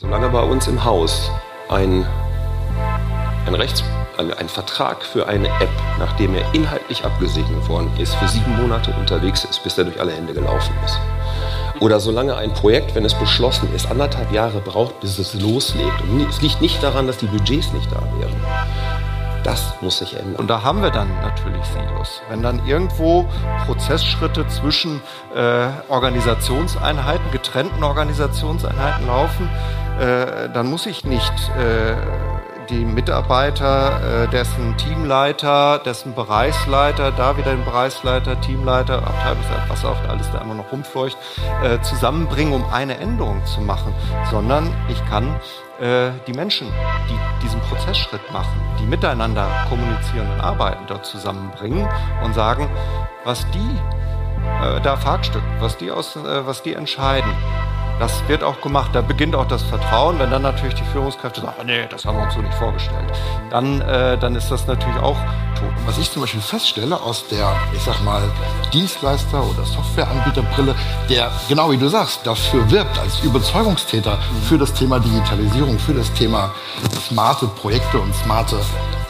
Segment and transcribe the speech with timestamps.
[0.00, 1.28] Solange bei uns im Haus
[1.68, 2.06] ein,
[3.46, 3.82] ein, Rechts,
[4.16, 8.94] ein, ein Vertrag für eine App, nachdem er inhaltlich abgesegnet worden ist, für sieben Monate
[8.96, 11.00] unterwegs ist, bis er durch alle Hände gelaufen ist.
[11.80, 16.00] Oder solange ein Projekt, wenn es beschlossen ist, anderthalb Jahre braucht, bis es loslegt.
[16.02, 18.36] Und es liegt nicht daran, dass die Budgets nicht da wären.
[19.42, 20.36] Das muss sich ändern.
[20.36, 22.22] Und da haben wir dann natürlich Silos.
[22.28, 23.26] Wenn dann irgendwo
[23.66, 25.00] Prozessschritte zwischen
[25.34, 29.48] äh, Organisationseinheiten, getrennten Organisationseinheiten laufen,
[29.98, 31.96] äh, dann muss ich nicht äh,
[32.70, 39.96] die Mitarbeiter, äh, dessen Teamleiter, dessen Bereichsleiter, da wieder den Bereichsleiter, Teamleiter, Abteilungsleiter, was auch
[40.08, 41.16] alles da immer noch rumfleucht,
[41.82, 43.92] zusammenbringen, um eine Änderung zu machen,
[44.30, 45.34] sondern ich kann
[45.80, 46.68] die Menschen,
[47.08, 51.88] die diesen Prozessschritt machen, die miteinander kommunizieren und arbeiten, dort zusammenbringen
[52.24, 52.68] und sagen,
[53.24, 57.30] was die da Fahrtstück, was die, aus, was die entscheiden,
[57.98, 58.90] das wird auch gemacht.
[58.92, 60.18] Da beginnt auch das Vertrauen.
[60.18, 63.12] Wenn dann natürlich die Führungskräfte sagen, nee, das haben wir uns so nicht vorgestellt,
[63.50, 65.16] dann, äh, dann ist das natürlich auch
[65.58, 65.70] tot.
[65.86, 68.22] Was ich zum Beispiel feststelle aus der, ich sag mal,
[68.72, 70.74] Dienstleister- oder Softwareanbieterbrille,
[71.08, 76.12] der, genau wie du sagst, dafür wirbt als Überzeugungstäter für das Thema Digitalisierung, für das
[76.12, 76.52] Thema
[77.08, 78.58] smarte Projekte und smarte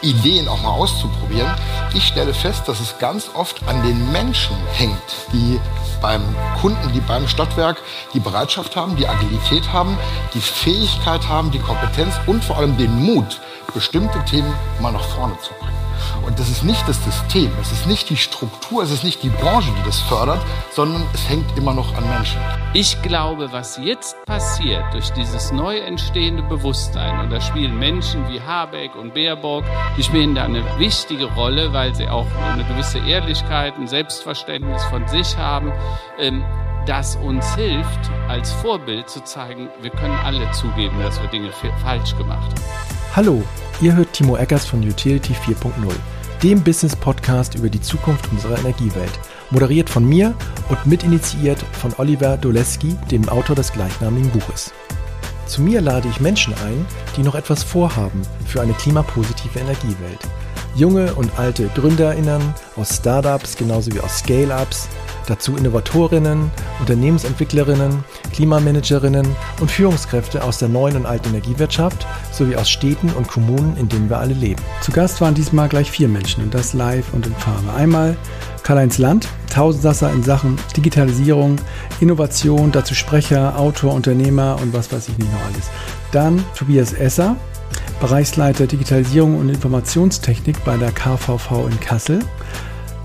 [0.02, 1.50] Ideen auch mal auszuprobieren.
[1.94, 4.96] Ich stelle fest, dass es ganz oft an den Menschen hängt,
[5.32, 5.60] die
[6.00, 6.22] beim
[6.60, 7.78] Kunden, die beim Stadtwerk
[8.14, 9.98] die Bereitschaft haben, die Agilität haben,
[10.34, 13.40] die Fähigkeit haben, die Kompetenz und vor allem den Mut,
[13.74, 15.78] bestimmte Themen mal nach vorne zu bringen.
[16.24, 19.28] Und das ist nicht das System, es ist nicht die Struktur, es ist nicht die
[19.28, 20.40] Branche, die das fördert,
[20.72, 22.40] sondern es hängt immer noch an Menschen.
[22.74, 28.40] Ich glaube, was jetzt passiert durch dieses neu entstehende Bewusstsein, und da spielen Menschen wie
[28.40, 29.64] Habeck und Baerbock,
[29.96, 35.06] die spielen da eine wichtige Rolle, weil sie auch eine gewisse Ehrlichkeit, ein Selbstverständnis von
[35.08, 35.72] sich haben.
[36.18, 36.44] Ähm,
[36.86, 42.16] das uns hilft, als Vorbild zu zeigen, wir können alle zugeben, dass wir Dinge falsch
[42.16, 42.97] gemacht haben.
[43.16, 43.42] Hallo,
[43.80, 45.72] ihr hört Timo Eckers von Utility 4.0,
[46.42, 49.18] dem Business-Podcast über die Zukunft unserer Energiewelt.
[49.50, 50.34] Moderiert von mir
[50.68, 54.72] und mitinitiiert von Oliver Doleski, dem Autor des gleichnamigen Buches.
[55.46, 56.84] Zu mir lade ich Menschen ein,
[57.16, 60.20] die noch etwas vorhaben für eine klimapositive Energiewelt.
[60.76, 64.86] Junge und alte GründerInnen aus Startups genauso wie aus Scale-Ups,
[65.28, 66.50] Dazu Innovatorinnen,
[66.80, 68.02] Unternehmensentwicklerinnen,
[68.32, 69.26] Klimamanagerinnen
[69.60, 74.08] und Führungskräfte aus der neuen und alten Energiewirtschaft sowie aus Städten und Kommunen, in denen
[74.08, 74.62] wir alle leben.
[74.80, 77.74] Zu Gast waren diesmal gleich vier Menschen und das live und in Farbe.
[77.74, 78.16] Einmal
[78.62, 81.56] Karl-Heinz Land, Tausendsasser in Sachen Digitalisierung,
[82.00, 85.68] Innovation, dazu Sprecher, Autor, Unternehmer und was weiß ich nicht noch alles.
[86.10, 87.36] Dann Tobias Esser,
[88.00, 92.20] Bereichsleiter Digitalisierung und Informationstechnik bei der KVV in Kassel.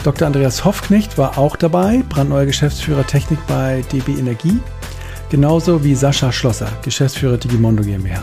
[0.04, 0.28] Dr.
[0.28, 4.60] Andreas Hoffknecht war auch dabei, brandneuer Geschäftsführer Technik bei DB Energie,
[5.30, 8.22] genauso wie Sascha Schlosser, Geschäftsführer Digimondo GmbH,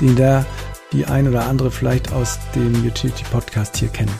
[0.00, 0.46] den der
[0.92, 4.14] die ein oder andere vielleicht aus dem Utility Podcast hier kennen.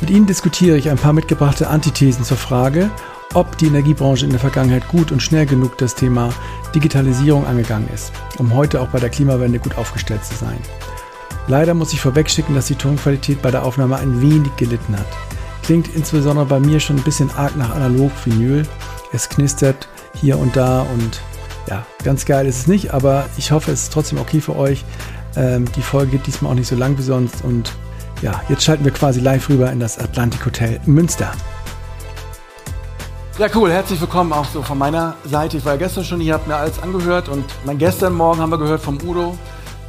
[0.00, 2.90] Mit Ihnen diskutiere ich ein paar mitgebrachte Antithesen zur Frage,
[3.34, 6.30] ob die Energiebranche in der Vergangenheit gut und schnell genug das Thema
[6.74, 10.58] Digitalisierung angegangen ist, um heute auch bei der Klimawende gut aufgestellt zu sein.
[11.46, 15.06] Leider muss ich vorwegschicken, dass die Tonqualität bei der Aufnahme ein wenig gelitten hat.
[15.62, 18.66] Klingt insbesondere bei mir schon ein bisschen arg nach Analog-Vinyl.
[19.12, 21.22] Es knistert hier und da und
[21.68, 24.84] ja, ganz geil ist es nicht, aber ich hoffe, es ist trotzdem okay für euch.
[25.36, 27.72] Ähm, die Folge geht diesmal auch nicht so lang wie sonst und
[28.22, 31.32] ja, jetzt schalten wir quasi live rüber in das Atlantic Hotel Münster.
[33.38, 33.70] Ja, cool.
[33.70, 35.56] Herzlich willkommen auch so von meiner Seite.
[35.56, 38.50] Ich war ja gestern schon hier, habe mir alles angehört und mein gestern Morgen haben
[38.50, 39.38] wir gehört vom Udo,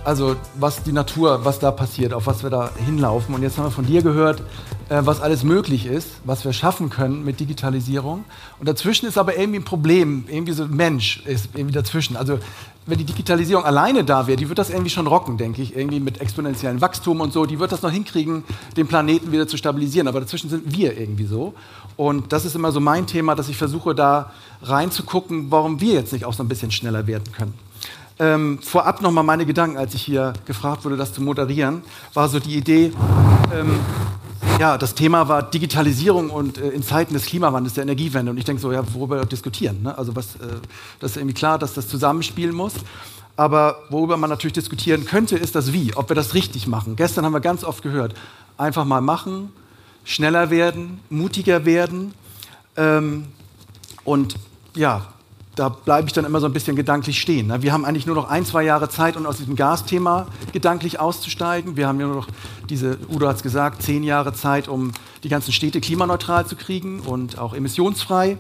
[0.04, 3.34] also was die Natur, was da passiert, auf was wir da hinlaufen.
[3.34, 4.42] Und jetzt haben wir von dir gehört,
[4.90, 8.26] äh, was alles möglich ist, was wir schaffen können mit Digitalisierung.
[8.60, 12.18] Und dazwischen ist aber irgendwie ein Problem, irgendwie so Mensch ist irgendwie dazwischen.
[12.18, 12.40] Also
[12.86, 16.02] wenn die Digitalisierung alleine da wäre, die wird das irgendwie schon rocken, denke ich, irgendwie
[16.02, 18.44] mit exponentiellem Wachstum und so, die wird das noch hinkriegen,
[18.76, 20.08] den Planeten wieder zu stabilisieren.
[20.08, 21.54] Aber dazwischen sind wir irgendwie so.
[21.96, 24.32] Und das ist immer so mein Thema, dass ich versuche, da
[24.64, 27.54] reinzugucken, warum wir jetzt nicht auch so ein bisschen schneller werden können.
[28.20, 31.82] Ähm, vorab nochmal meine Gedanken, als ich hier gefragt wurde, das zu moderieren,
[32.14, 32.94] war so die Idee,
[33.54, 33.80] ähm,
[34.60, 38.32] ja, das Thema war Digitalisierung und äh, in Zeiten des Klimawandels, der Energiewende.
[38.32, 39.82] Und ich denke so, ja, worüber wir diskutieren.
[39.82, 39.98] Ne?
[39.98, 40.60] Also was, äh,
[41.00, 42.74] das ist irgendwie klar, dass das zusammenspielen muss.
[43.36, 46.96] Aber worüber man natürlich diskutieren könnte, ist das Wie, ob wir das richtig machen.
[46.96, 48.14] Gestern haben wir ganz oft gehört,
[48.58, 49.52] einfach mal machen,
[50.04, 52.14] schneller werden, mutiger werden.
[52.78, 53.26] Ähm,
[54.04, 54.36] und
[54.76, 55.13] ja,
[55.56, 57.48] da bleibe ich dann immer so ein bisschen gedanklich stehen.
[57.48, 57.62] Ne?
[57.62, 61.78] Wir haben eigentlich nur noch ein, zwei Jahre Zeit, um aus diesem Gasthema gedanklich auszusteigen.
[61.78, 62.28] Wir haben ja nur noch
[62.70, 64.92] diese, Udo hat es gesagt, zehn Jahre Zeit, um
[65.24, 68.38] die ganzen Städte klimaneutral zu kriegen und auch emissionsfrei.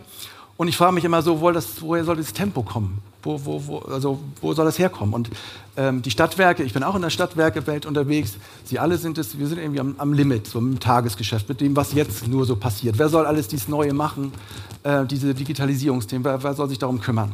[0.58, 3.00] Und ich frage mich immer so, woher soll das Tempo kommen?
[3.24, 5.14] Wo, wo, wo, also, wo soll das herkommen?
[5.14, 5.30] Und
[5.78, 8.36] ähm, die Stadtwerke, ich bin auch in der Stadtwerkewelt unterwegs,
[8.66, 11.76] sie alle sind es, wir sind irgendwie am, am Limit, so im Tagesgeschäft, mit dem,
[11.76, 13.00] was jetzt nur so passiert.
[13.00, 14.34] Wer soll alles dieses Neue machen,
[14.84, 17.32] äh, diese Digitalisierungsthemen, wer, wer soll sich darum kümmern?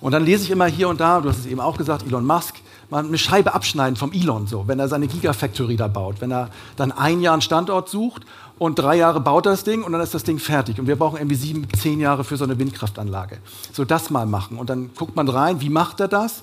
[0.00, 2.26] Und dann lese ich immer hier und da, du hast es eben auch gesagt, Elon
[2.26, 2.56] Musk,
[2.92, 6.50] mal eine Scheibe abschneiden vom Elon, so, wenn er seine Gigafactory da baut, wenn er
[6.76, 8.22] dann ein Jahr einen Standort sucht
[8.58, 10.78] und drei Jahre baut das Ding und dann ist das Ding fertig.
[10.78, 13.38] Und wir brauchen irgendwie sieben, zehn Jahre für so eine Windkraftanlage.
[13.72, 14.58] So das mal machen.
[14.58, 16.42] Und dann guckt man rein, wie macht er das?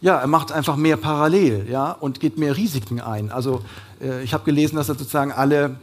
[0.00, 3.32] Ja, er macht einfach mehr parallel ja, und geht mehr Risiken ein.
[3.32, 3.62] Also
[4.00, 5.74] äh, ich habe gelesen, dass er sozusagen alle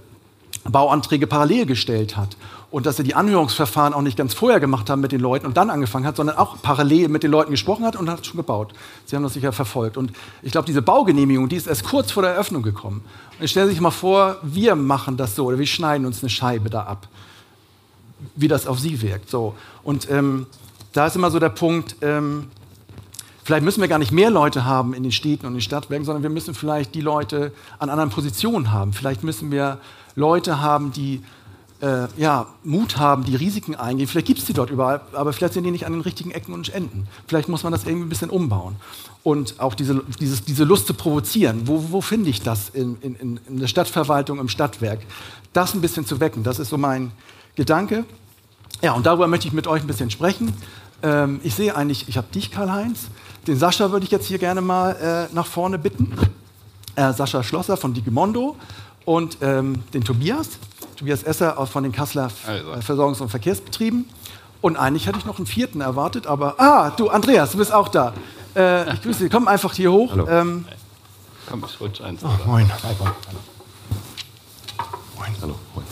[0.63, 2.37] Bauanträge parallel gestellt hat
[2.75, 5.55] und dass er die Anhörungsverfahren auch nicht ganz vorher gemacht haben mit den Leuten und
[5.55, 8.73] dann angefangen hat, sondern auch parallel mit den Leuten gesprochen hat und hat schon gebaut.
[9.05, 9.95] Sie haben das sicher verfolgt.
[9.95, 10.11] Und
[10.41, 13.01] ich glaube, diese Baugenehmigung, die ist erst kurz vor der Eröffnung gekommen.
[13.39, 16.29] Und ich stelle sich mal vor, wir machen das so oder wir schneiden uns eine
[16.29, 17.07] Scheibe da ab,
[18.35, 19.29] wie das auf Sie wirkt.
[19.29, 19.55] So.
[19.81, 20.45] Und ähm,
[20.91, 22.47] da ist immer so der Punkt, ähm,
[23.45, 26.03] Vielleicht müssen wir gar nicht mehr Leute haben in den Städten und in den Stadtwerken,
[26.03, 28.91] sondern wir müssen vielleicht die Leute an anderen Positionen haben.
[28.91, 29.77] Vielleicht müssen wir
[30.15, 31.21] Leute haben, die
[31.85, 34.07] äh, ja, Mut haben, die Risiken eingehen.
[34.07, 36.53] Vielleicht gibt es die dort überall, aber vielleicht sind die nicht an den richtigen Ecken
[36.53, 37.07] und Enden.
[37.27, 38.77] Vielleicht muss man das irgendwie ein bisschen umbauen.
[39.21, 43.39] Und auch diese, dieses, diese Lust zu provozieren, wo, wo finde ich das in, in,
[43.47, 44.99] in der Stadtverwaltung, im Stadtwerk?
[45.53, 47.11] Das ein bisschen zu wecken, das ist so mein
[47.55, 48.05] Gedanke.
[48.81, 50.53] Ja, und darüber möchte ich mit euch ein bisschen sprechen.
[51.03, 53.09] Ähm, ich sehe eigentlich, ich habe dich, Karl-Heinz.
[53.45, 56.11] Den Sascha würde ich jetzt hier gerne mal äh, nach vorne bitten.
[56.95, 58.55] Äh, Sascha Schlosser von Digimondo
[59.05, 60.49] und ähm, den Tobias.
[60.95, 62.71] Tobias Esser von den Kasseler also.
[62.79, 64.05] Versorgungs- und Verkehrsbetrieben.
[64.61, 66.59] Und eigentlich hätte ich noch einen vierten erwartet, aber.
[66.59, 68.13] Ah, du, Andreas, du bist auch da.
[68.55, 69.31] Äh, ich grüße dich.
[69.31, 70.11] Komm einfach hier hoch.
[70.11, 70.27] Hallo.
[70.27, 70.65] Ähm,
[71.47, 72.21] Komm, ich rutsch eins.
[72.23, 72.71] Oh, moin.
[75.17, 75.35] Moin.
[75.41, 75.55] Hallo.
[75.75, 75.85] Moin.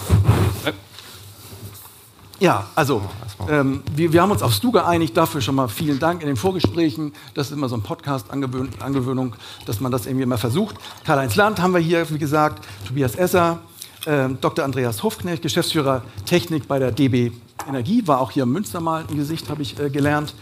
[2.44, 3.02] Ja, also,
[3.48, 5.16] ähm, wir, wir, haben uns aufs Du geeinigt.
[5.16, 7.14] Dafür schon mal vielen Dank in den Vorgesprächen.
[7.36, 9.36] Das ist immer so ein Podcast-Angewöhnung,
[9.66, 10.76] dass man das irgendwie immer versucht.
[11.06, 13.73] Karl-Heinz Land haben wir hier, wie gesagt, Tobias Esser, äh,
[14.06, 14.66] Dr.
[14.66, 17.32] Andreas Hofknecht, Geschäftsführer Technik bei der DB
[17.68, 20.34] Energie, war auch hier im Münster mal ein Gesicht, habe ich äh, gelernt.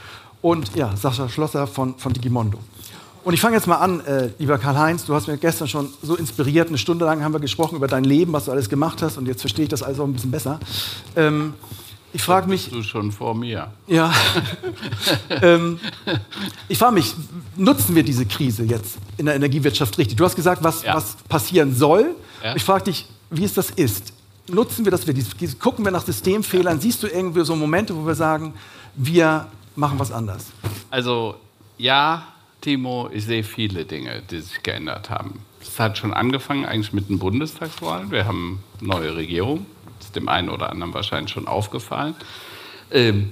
[0.41, 2.57] Und ja, Sascha Schlosser von, von Digimondo.
[3.23, 6.15] Und ich fange jetzt mal an, äh, lieber Karl-Heinz, du hast mir gestern schon so
[6.15, 9.17] inspiriert, eine Stunde lang haben wir gesprochen über dein Leben, was du alles gemacht hast
[9.17, 10.59] und jetzt verstehe ich das alles auch ein bisschen besser.
[11.15, 11.53] Ähm,
[12.13, 12.69] ich frage mich.
[12.69, 13.71] Du schon vor mir.
[13.87, 14.11] Ja.
[15.41, 15.79] ähm,
[16.67, 17.13] ich frage mich,
[17.55, 20.17] nutzen wir diese Krise jetzt in der Energiewirtschaft richtig?
[20.17, 20.95] Du hast gesagt, was, ja.
[20.95, 22.15] was passieren soll.
[22.43, 22.55] Ja.
[22.55, 24.13] Ich frage dich, wie es das ist.
[24.47, 25.15] Nutzen wir das, wir
[25.59, 26.79] gucken wir nach Systemfehlern?
[26.79, 28.53] Siehst du irgendwie so Momente, wo wir sagen,
[28.95, 30.47] wir machen was anders?
[30.89, 31.35] Also
[31.77, 32.27] ja,
[32.59, 35.39] Timo, ich sehe viele Dinge, die sich geändert haben.
[35.61, 38.11] Es hat schon angefangen eigentlich mit den Bundestagswahlen.
[38.11, 39.65] Wir haben eine neue Regierung.
[39.97, 42.15] Das ist dem einen oder anderen wahrscheinlich schon aufgefallen.
[42.91, 43.31] Ähm,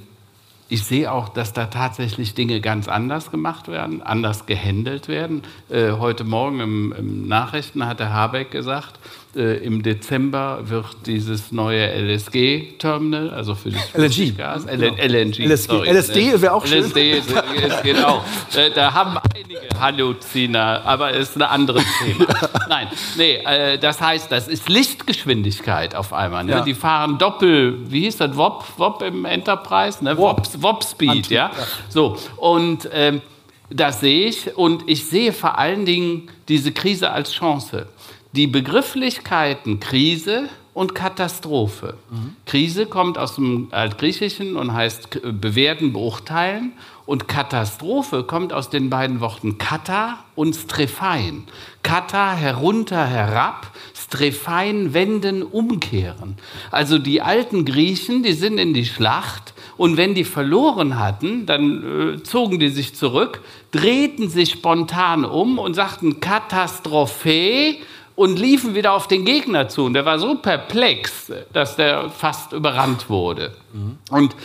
[0.72, 5.42] ich sehe auch, dass da tatsächlich Dinge ganz anders gemacht werden, anders gehandelt werden.
[5.70, 9.00] Äh, heute Morgen im, im Nachrichten hat der Habeck gesagt,
[9.36, 14.36] äh, Im Dezember wird dieses neue LSG-Terminal, also für das LNG.
[14.36, 14.96] Gas, genau.
[14.96, 15.90] LNG, LSG, sorry.
[15.90, 16.84] LSD wäre auch schön.
[16.84, 18.24] LSD ist, ist genau.
[18.56, 22.26] Äh, da haben einige Halluziner, aber ist ein anderes Thema.
[22.70, 22.88] Nein,
[23.18, 26.44] nee, äh, das heißt, das ist Lichtgeschwindigkeit auf einmal.
[26.44, 26.52] Ne?
[26.54, 26.62] Ja.
[26.62, 30.04] Die fahren Doppel, wie hieß das, WOP, WOP im Enterprise?
[30.04, 30.18] Ne?
[30.18, 31.52] WOP, WOP Speed, ja?
[31.56, 31.68] ja?
[31.90, 33.22] So, und ähm,
[33.70, 37.88] das sehe ich und ich sehe vor allen Dingen diese Krise als Chance
[38.32, 41.96] die Begrifflichkeiten Krise und Katastrophe.
[42.10, 42.36] Mhm.
[42.46, 46.74] Krise kommt aus dem Altgriechischen und heißt bewerten, beurteilen.
[47.06, 51.44] Und Katastrophe kommt aus den beiden Worten kata und strephein.
[51.82, 56.38] Kata herunter, herab, strephein wenden, umkehren.
[56.70, 62.18] Also die alten Griechen, die sind in die Schlacht und wenn die verloren hatten, dann
[62.18, 67.78] äh, zogen die sich zurück, drehten sich spontan um und sagten Katastrophe
[68.20, 69.86] und liefen wieder auf den Gegner zu.
[69.86, 73.54] Und der war so perplex, dass der fast überrannt wurde.
[73.72, 73.98] Mhm.
[74.12, 74.36] Und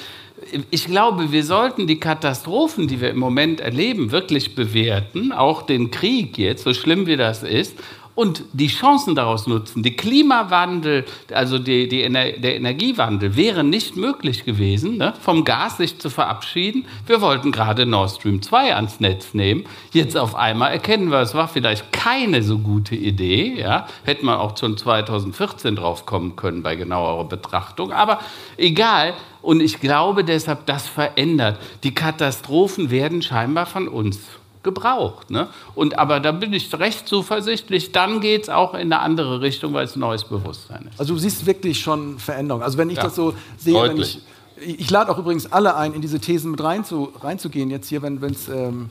[0.71, 5.91] ich glaube, wir sollten die Katastrophen, die wir im Moment erleben, wirklich bewerten, auch den
[5.91, 7.77] Krieg jetzt, so schlimm wie das ist,
[8.15, 9.83] und die Chancen daraus nutzen.
[9.83, 15.79] Die Klimawandel, also die, die Ener der Energiewandel wäre nicht möglich gewesen, ne, vom Gas
[15.79, 16.87] sich zu verabschieden.
[17.07, 19.65] Wir wollten gerade Nord Stream 2 ans Netz nehmen.
[19.93, 23.59] Jetzt auf einmal erkennen wir, es war vielleicht keine so gute Idee.
[23.59, 23.87] Ja.
[24.05, 27.93] Hätte man auch schon 2014 drauf kommen können bei genauerer Betrachtung.
[27.93, 28.21] Aber
[28.57, 29.15] egal.
[29.43, 31.59] Und ich glaube deshalb, das verändert.
[31.83, 34.19] Die Katastrophen werden scheinbar von uns
[34.65, 35.31] gebraucht.
[35.31, 35.49] Ne?
[35.75, 39.73] Und, aber da bin ich recht zuversichtlich, dann geht es auch in eine andere Richtung,
[39.75, 40.99] weil es ein neues Bewusstsein ist.
[40.99, 42.65] Also du siehst wirklich schon Veränderungen.
[42.65, 44.21] Also wenn ich ja, das so sehe, wenn ich
[44.57, 48.03] ich lade auch übrigens alle ein, in diese Thesen mit rein zu, reinzugehen, jetzt hier,
[48.03, 48.49] wenn es.
[48.49, 48.89] Ähm,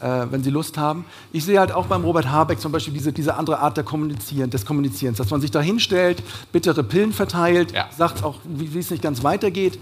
[0.00, 1.04] äh, wenn Sie Lust haben.
[1.30, 4.48] Ich sehe halt auch beim Robert Habeck zum Beispiel diese, diese andere Art der Kommunizieren,
[4.48, 6.22] des Kommunizierens, dass man sich da hinstellt,
[6.52, 7.86] bittere Pillen verteilt, ja.
[7.96, 9.78] sagt auch, wie es nicht ganz weitergeht.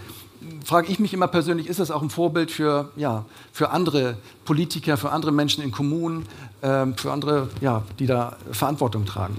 [0.64, 4.97] Frage ich mich immer persönlich, ist das auch ein Vorbild für, ja, für andere Politiker,
[4.97, 6.26] für andere Menschen in Kommunen,
[6.62, 9.37] ähm, für andere, ja, die da Verantwortung tragen?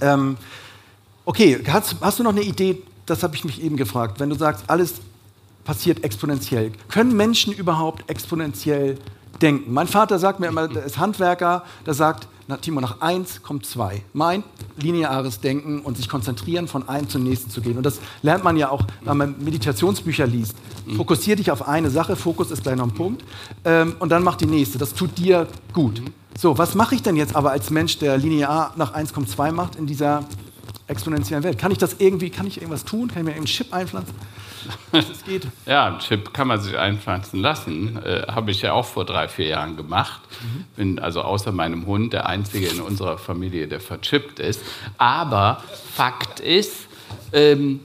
[0.00, 0.36] Ähm,
[1.24, 2.82] okay, hast, hast du noch eine Idee?
[3.06, 4.20] Das habe ich mich eben gefragt.
[4.20, 4.94] Wenn du sagst, alles
[5.64, 8.98] passiert exponentiell, können Menschen überhaupt exponentiell
[9.40, 9.72] denken.
[9.72, 13.64] Mein Vater sagt mir immer, der ist Handwerker, der sagt, na, Timo, nach eins kommt
[13.64, 14.02] zwei.
[14.12, 14.44] Mein
[14.76, 17.76] lineares Denken und sich konzentrieren, von einem zum nächsten zu gehen.
[17.76, 20.54] Und das lernt man ja auch, wenn man Meditationsbücher liest.
[20.96, 23.24] Fokussier dich auf eine Sache, Fokus ist gleich noch ein Punkt.
[23.64, 24.78] Ähm, und dann mach die nächste.
[24.78, 26.02] Das tut dir gut.
[26.38, 29.52] So, was mache ich denn jetzt aber als Mensch, der linear nach 1 kommt 2
[29.52, 30.24] macht in dieser
[30.86, 31.58] exponentiellen Welt?
[31.58, 33.08] Kann ich das irgendwie, kann ich irgendwas tun?
[33.08, 34.14] Kann ich mir einen Chip einpflanzen?
[34.92, 35.46] Es geht.
[35.66, 37.98] Ja, einen Chip kann man sich einpflanzen lassen.
[38.04, 40.20] Äh, Habe ich ja auch vor drei, vier Jahren gemacht.
[40.42, 40.64] Mhm.
[40.76, 44.60] Bin also außer meinem Hund der Einzige in unserer Familie, der verchippt ist.
[44.98, 45.62] Aber
[45.94, 46.86] Fakt ist,
[47.32, 47.80] ähm,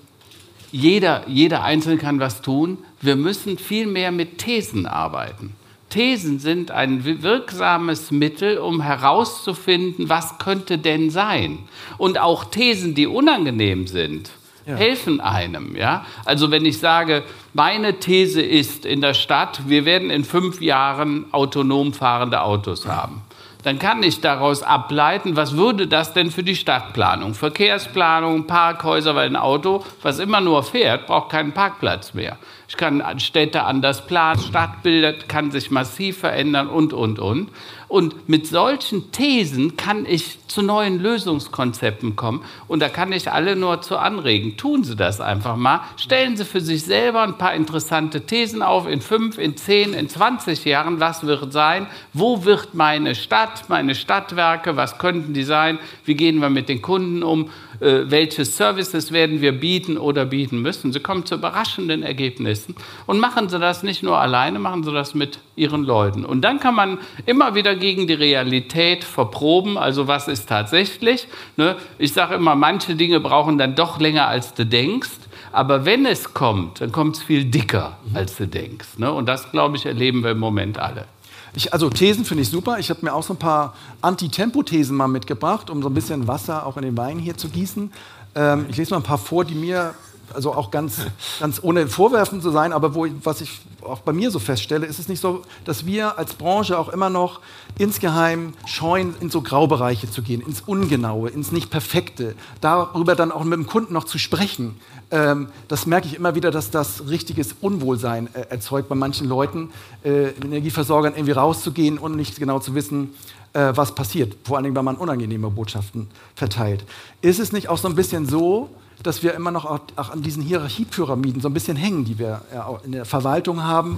[0.72, 2.80] jeder, jeder Einzelne kann was tun.
[3.02, 5.56] Wir müssen viel mehr mit Thesen arbeiten.
[5.90, 11.60] Thesen sind ein wirksames Mittel, um herauszufinden, was könnte denn sein.
[11.98, 14.30] Und auch Thesen, die unangenehm sind,
[14.66, 14.76] ja.
[14.76, 15.76] helfen einem.
[15.76, 16.06] Ja?
[16.26, 21.26] Also wenn ich sage, meine These ist in der Stadt, wir werden in fünf Jahren
[21.34, 23.24] autonom fahrende Autos haben
[23.64, 29.28] dann kann ich daraus ableiten, was würde das denn für die Stadtplanung, Verkehrsplanung, Parkhäuser, weil
[29.28, 32.38] ein Auto, was immer nur fährt, braucht keinen Parkplatz mehr.
[32.70, 37.50] Ich kann Städte anders planen, Stadtbilder kann sich massiv verändern und, und, und.
[37.88, 42.44] Und mit solchen Thesen kann ich zu neuen Lösungskonzepten kommen.
[42.68, 44.58] Und da kann ich alle nur zu anregen.
[44.58, 45.82] Tun Sie das einfach mal.
[45.98, 48.88] Stellen Sie für sich selber ein paar interessante Thesen auf.
[48.88, 51.88] In fünf, in zehn, in 20 Jahren, was wird sein?
[52.14, 55.80] Wo wird meine Stadt, meine Stadtwerke, was könnten die sein?
[56.06, 57.50] Wie gehen wir mit den Kunden um?
[57.80, 60.94] Äh, welche Services werden wir bieten oder bieten müssen?
[60.94, 62.59] Sie kommen zu überraschenden Ergebnissen.
[63.06, 66.26] Und machen Sie das nicht nur alleine, machen Sie das mit Ihren Leuten.
[66.26, 71.28] Und dann kann man immer wieder gegen die Realität verproben, also was ist tatsächlich.
[71.58, 71.76] Ne?
[71.98, 75.10] Ich sage immer, manche Dinge brauchen dann doch länger, als du denkst.
[75.52, 78.98] Aber wenn es kommt, dann kommt es viel dicker, als du denkst.
[78.98, 79.12] Ne?
[79.12, 81.06] Und das, glaube ich, erleben wir im Moment alle.
[81.54, 82.78] Ich, also Thesen finde ich super.
[82.80, 86.66] Ich habe mir auch so ein paar Antitempo-Thesen mal mitgebracht, um so ein bisschen Wasser
[86.66, 87.92] auch in den Wein hier zu gießen.
[88.36, 89.96] Ähm, ich lese mal ein paar vor, die mir
[90.34, 90.98] also auch ganz,
[91.40, 95.00] ganz ohne vorwerfend zu sein, aber wo was ich auch bei mir so feststelle, ist
[95.00, 97.40] es nicht so, dass wir als Branche auch immer noch
[97.78, 103.54] insgeheim scheuen, in so Graubereiche zu gehen, ins Ungenaue, ins Nicht-Perfekte, darüber dann auch mit
[103.54, 104.76] dem Kunden noch zu sprechen.
[105.12, 109.72] Ähm, das merke ich immer wieder, dass das richtiges Unwohlsein äh, erzeugt bei manchen Leuten,
[110.04, 113.14] äh, Energieversorgern irgendwie rauszugehen und nicht genau zu wissen,
[113.54, 116.86] äh, was passiert, vor allen Dingen, wenn man unangenehme Botschaften verteilt.
[117.22, 118.70] Ist es nicht auch so ein bisschen so,
[119.04, 122.86] dass wir immer noch auch, an diesen Hierarchiepyramiden so ein bisschen hängen, die wir äh,
[122.86, 123.98] in der Verwaltung haben.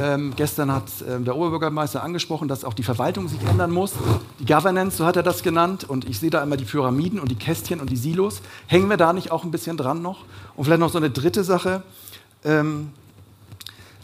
[0.00, 3.92] Ähm, gestern hat äh, der Oberbürgermeister angesprochen, dass auch die Verwaltung sich ändern muss.
[4.40, 5.84] Die Governance, so hat er das genannt.
[5.88, 8.40] Und ich sehe da immer die Pyramiden und die Kästchen und die Silos.
[8.66, 10.24] Hängen wir da nicht auch ein bisschen dran noch?
[10.56, 11.82] Und vielleicht noch so eine dritte Sache,
[12.44, 12.90] ähm,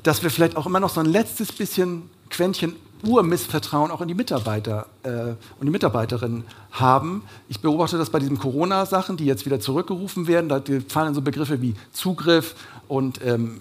[0.05, 4.15] dass wir vielleicht auch immer noch so ein letztes bisschen Quäntchen Urmissvertrauen auch in die
[4.15, 7.23] Mitarbeiter äh, und die Mitarbeiterinnen haben.
[7.49, 10.49] Ich beobachte das bei diesen Corona-Sachen, die jetzt wieder zurückgerufen werden.
[10.49, 12.55] Da fallen so Begriffe wie Zugriff
[12.89, 13.61] und ähm,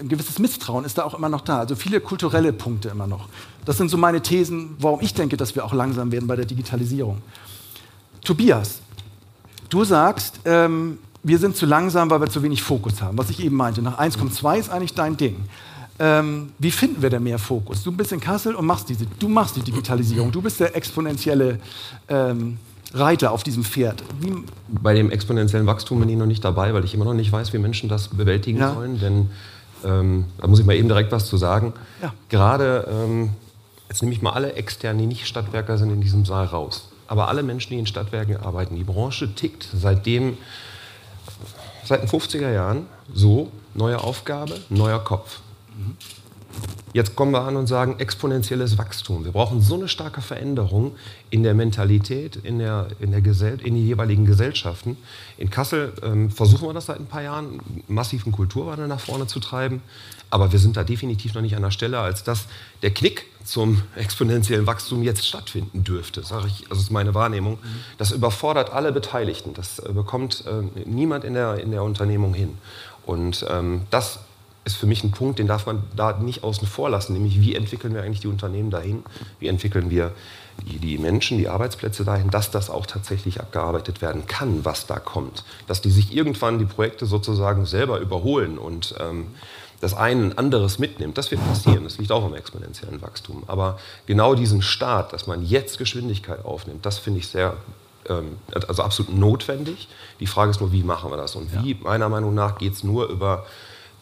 [0.00, 1.58] ein gewisses Misstrauen ist da auch immer noch da.
[1.58, 3.28] Also viele kulturelle Punkte immer noch.
[3.64, 6.46] Das sind so meine Thesen, warum ich denke, dass wir auch langsam werden bei der
[6.46, 7.18] Digitalisierung.
[8.24, 8.80] Tobias,
[9.68, 13.16] du sagst, ähm, wir sind zu langsam, weil wir zu wenig Fokus haben.
[13.18, 15.36] Was ich eben meinte, nach 1,2 ist eigentlich dein Ding.
[15.98, 17.82] Ähm, wie finden wir denn mehr Fokus?
[17.82, 21.58] Du bist in Kassel und machst diese, du machst die Digitalisierung, du bist der exponentielle
[22.08, 22.58] ähm,
[22.94, 24.02] Reiter auf diesem Pferd.
[24.20, 24.32] Wie
[24.68, 27.52] Bei dem exponentiellen Wachstum bin ich noch nicht dabei, weil ich immer noch nicht weiß,
[27.52, 28.74] wie Menschen das bewältigen ja.
[28.74, 29.00] sollen.
[29.00, 29.30] Denn
[29.84, 31.72] ähm, da muss ich mal eben direkt was zu sagen.
[32.02, 32.12] Ja.
[32.28, 33.30] Gerade, ähm,
[33.88, 36.88] jetzt nehme ich mal alle externen, die nicht Stadtwerker sind, in diesem Saal raus.
[37.06, 40.38] Aber alle Menschen, die in Stadtwerken arbeiten, die Branche tickt seitdem,
[41.84, 45.40] seit den 50er Jahren so, neue Aufgabe, neuer Kopf.
[46.94, 49.24] Jetzt kommen wir an und sagen exponentielles Wachstum.
[49.24, 50.94] Wir brauchen so eine starke Veränderung
[51.30, 54.98] in der Mentalität, in, der, in, der Gesell in den jeweiligen Gesellschaften.
[55.38, 59.40] In Kassel ähm, versuchen wir das seit ein paar Jahren, massiven Kulturwandel nach vorne zu
[59.40, 59.80] treiben.
[60.28, 62.44] Aber wir sind da definitiv noch nicht an der Stelle, als dass
[62.82, 67.58] der Knick zum exponentiellen Wachstum jetzt stattfinden dürfte, sage ich, also ist meine Wahrnehmung.
[67.96, 69.54] Das überfordert alle Beteiligten.
[69.54, 72.58] Das äh, bekommt äh, niemand in der, in der Unternehmung hin.
[73.06, 74.20] Und ähm, das
[74.64, 77.54] ist für mich ein Punkt, den darf man da nicht außen vor lassen, nämlich wie
[77.54, 79.02] entwickeln wir eigentlich die Unternehmen dahin,
[79.40, 80.12] wie entwickeln wir
[80.66, 84.98] die, die Menschen, die Arbeitsplätze dahin, dass das auch tatsächlich abgearbeitet werden kann, was da
[84.98, 85.44] kommt.
[85.66, 89.28] Dass die sich irgendwann die Projekte sozusagen selber überholen und ähm,
[89.80, 91.82] das eine ein anderes mitnimmt, das wird passieren.
[91.82, 93.42] Das liegt auch am exponentiellen Wachstum.
[93.48, 97.56] Aber genau diesen Start, dass man jetzt Geschwindigkeit aufnimmt, das finde ich sehr,
[98.08, 99.88] ähm, also absolut notwendig.
[100.20, 101.34] Die Frage ist nur, wie machen wir das?
[101.34, 103.44] Und wie, meiner Meinung nach, geht es nur über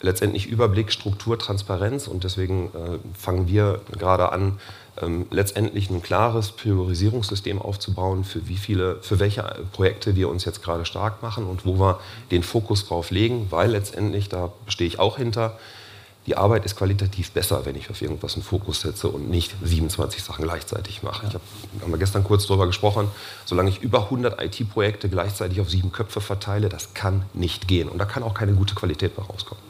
[0.01, 2.07] letztendlich Überblick, Struktur, Transparenz.
[2.07, 4.59] Und deswegen äh, fangen wir gerade an,
[5.01, 9.43] ähm, letztendlich ein klares Priorisierungssystem aufzubauen, für wie viele, für welche
[9.73, 13.71] Projekte wir uns jetzt gerade stark machen und wo wir den Fokus drauf legen, weil
[13.71, 15.59] letztendlich, da stehe ich auch hinter,
[16.27, 20.23] die Arbeit ist qualitativ besser, wenn ich auf irgendwas einen Fokus setze und nicht 27
[20.23, 21.23] Sachen gleichzeitig mache.
[21.23, 21.29] Ja.
[21.29, 23.09] Ich habe hab gestern kurz darüber gesprochen,
[23.47, 27.89] solange ich über 100 IT-Projekte gleichzeitig auf sieben Köpfe verteile, das kann nicht gehen.
[27.89, 29.70] Und da kann auch keine gute Qualität mehr rauskommen.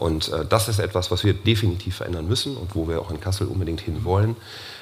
[0.00, 3.20] Und äh, das ist etwas, was wir definitiv verändern müssen und wo wir auch in
[3.20, 4.34] Kassel unbedingt hin wollen,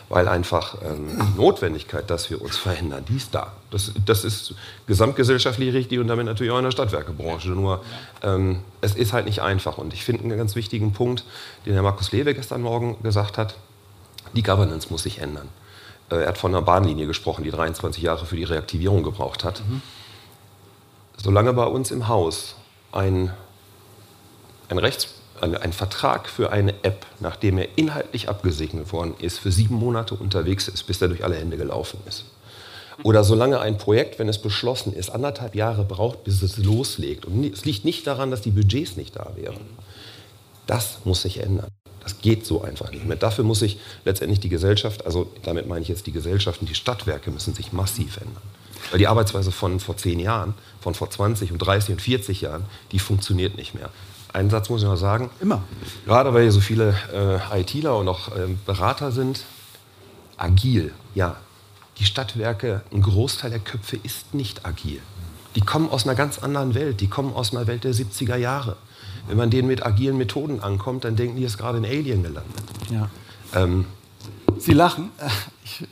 [0.08, 3.52] weil einfach ähm, die Notwendigkeit, dass wir uns verändern, die ist da.
[3.72, 4.54] Das, das ist
[4.86, 7.48] gesamtgesellschaftlich richtig und damit natürlich auch in der Stadtwerkebranche.
[7.48, 7.82] Nur
[8.22, 9.76] ähm, es ist halt nicht einfach.
[9.76, 11.24] Und ich finde einen ganz wichtigen Punkt,
[11.66, 13.56] den Herr Markus Lewe gestern Morgen gesagt hat,
[14.34, 15.48] die Governance muss sich ändern.
[16.10, 19.62] Äh, er hat von einer Bahnlinie gesprochen, die 23 Jahre für die Reaktivierung gebraucht hat.
[19.68, 19.82] Mhm.
[21.16, 22.54] Solange bei uns im Haus
[22.92, 23.32] ein
[24.68, 25.08] ein, Rechts,
[25.40, 30.68] ein, Vertrag für eine App, nachdem er inhaltlich abgesegnet worden ist, für sieben Monate unterwegs
[30.68, 32.24] ist, bis er durch alle Hände gelaufen ist.
[33.04, 37.26] Oder solange ein Projekt, wenn es beschlossen ist, anderthalb Jahre braucht, bis es loslegt.
[37.26, 39.60] Und es liegt nicht daran, dass die Budgets nicht da wären.
[40.66, 41.68] Das muss sich ändern.
[42.02, 43.16] Das geht so einfach nicht mehr.
[43.16, 47.30] Dafür muss sich letztendlich die Gesellschaft, also damit meine ich jetzt die Gesellschaften, die Stadtwerke
[47.30, 48.42] müssen sich massiv ändern.
[48.90, 52.64] Weil die Arbeitsweise von vor zehn Jahren, von vor 20 und 30 und 40 Jahren,
[52.92, 53.90] die funktioniert nicht mehr.
[54.38, 55.30] Einen Satz muss ich noch sagen.
[55.40, 55.64] Immer.
[56.06, 59.44] Gerade weil hier so viele äh, ITler und auch äh, Berater sind.
[60.36, 61.34] Agil, ja.
[61.98, 65.00] Die Stadtwerke, ein Großteil der Köpfe ist nicht agil.
[65.56, 67.00] Die kommen aus einer ganz anderen Welt.
[67.00, 68.76] Die kommen aus einer Welt der 70er Jahre.
[69.26, 72.22] Wenn man denen mit agilen Methoden ankommt, dann denken die, es ist gerade ein Alien
[72.22, 72.62] gelandet.
[72.92, 73.10] Ja.
[73.56, 73.86] Ähm,
[74.58, 75.10] Sie lachen.
[75.64, 75.84] Ich,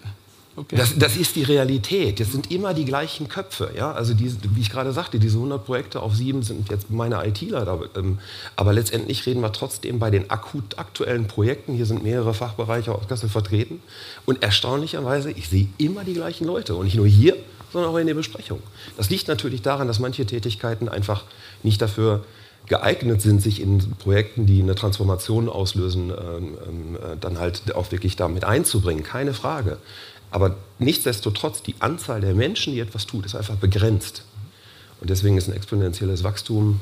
[0.56, 0.76] Okay.
[0.76, 2.18] Das, das, ist die Realität.
[2.18, 3.72] Das sind immer die gleichen Köpfe.
[3.76, 3.92] Ja?
[3.92, 7.66] Also die, wie ich gerade sagte, diese 100 Projekte auf sieben sind jetzt meine ITler.
[7.66, 8.18] Da, ähm,
[8.56, 11.74] aber letztendlich reden wir trotzdem bei den akut aktuellen Projekten.
[11.74, 13.82] Hier sind mehrere Fachbereiche aus Kassel vertreten.
[14.24, 16.74] Und erstaunlicherweise, ich sehe immer die gleichen Leute.
[16.74, 17.36] Und nicht nur hier,
[17.72, 18.62] sondern auch in der Besprechung.
[18.96, 21.24] Das liegt natürlich daran, dass manche Tätigkeiten einfach
[21.62, 22.24] nicht dafür
[22.66, 27.92] geeignet sind, sich in Projekten, die eine Transformation auslösen, ähm, ähm, äh, dann halt auch
[27.92, 29.04] wirklich damit einzubringen.
[29.04, 29.78] Keine Frage.
[30.36, 34.22] Aber nichtsdestotrotz, die Anzahl der Menschen, die etwas tut, ist einfach begrenzt.
[35.00, 36.78] Und deswegen ist ein exponentielles Wachstum,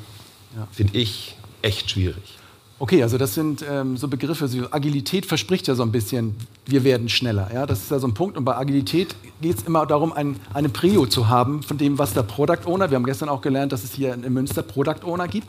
[0.57, 0.67] ja.
[0.73, 2.37] finde ich, echt schwierig.
[2.81, 6.35] Okay, also das sind ähm, so Begriffe, so Agilität verspricht ja so ein bisschen,
[6.67, 7.49] wir werden schneller.
[7.55, 7.65] Ja?
[7.65, 8.37] Das ist ja so ein Punkt.
[8.37, 12.13] Und bei Agilität geht es immer darum, ein, eine Prio zu haben von dem, was
[12.13, 15.29] der Product Owner, wir haben gestern auch gelernt, dass es hier in Münster Product Owner
[15.29, 15.47] gibt,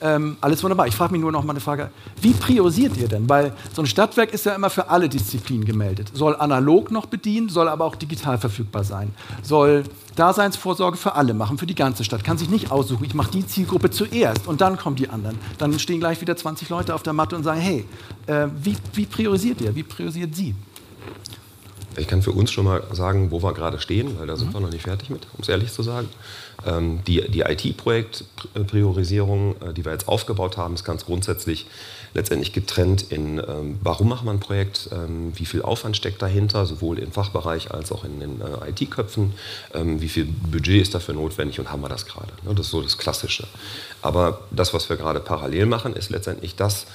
[0.00, 0.86] ähm, alles wunderbar.
[0.86, 1.90] Ich frage mich nur noch mal eine Frage.
[2.20, 3.28] Wie priorisiert ihr denn?
[3.28, 6.10] Weil so ein Stadtwerk ist ja immer für alle Disziplinen gemeldet.
[6.14, 9.12] Soll analog noch bedienen, soll aber auch digital verfügbar sein.
[9.42, 9.84] Soll
[10.16, 12.24] Daseinsvorsorge für alle machen, für die ganze Stadt.
[12.24, 15.38] Kann sich nicht aussuchen, ich mache die Zielgruppe zuerst und dann kommen die anderen.
[15.58, 17.84] Dann stehen gleich wieder 20 Leute auf der Matte und sagen, hey,
[18.26, 19.74] äh, wie, wie priorisiert ihr?
[19.74, 20.54] Wie priorisiert sie?
[21.96, 24.54] Ich kann für uns schon mal sagen, wo wir gerade stehen, weil da sind mhm.
[24.54, 26.08] wir noch nicht fertig mit, um es ehrlich zu sagen.
[26.66, 31.66] Ähm, die die IT-Projektpriorisierung, äh, die wir jetzt aufgebaut haben, ist ganz grundsätzlich
[32.12, 36.66] letztendlich getrennt in, ähm, warum macht man ein Projekt, ähm, wie viel Aufwand steckt dahinter,
[36.66, 39.32] sowohl im Fachbereich als auch in den äh, IT-Köpfen,
[39.72, 42.32] wie viel Budget ist dafür notwendig und haben wir das gerade.
[42.42, 42.54] Ne?
[42.54, 43.46] Das ist so das Klassische.
[44.02, 46.86] Aber das, was wir gerade parallel machen, ist letztendlich das,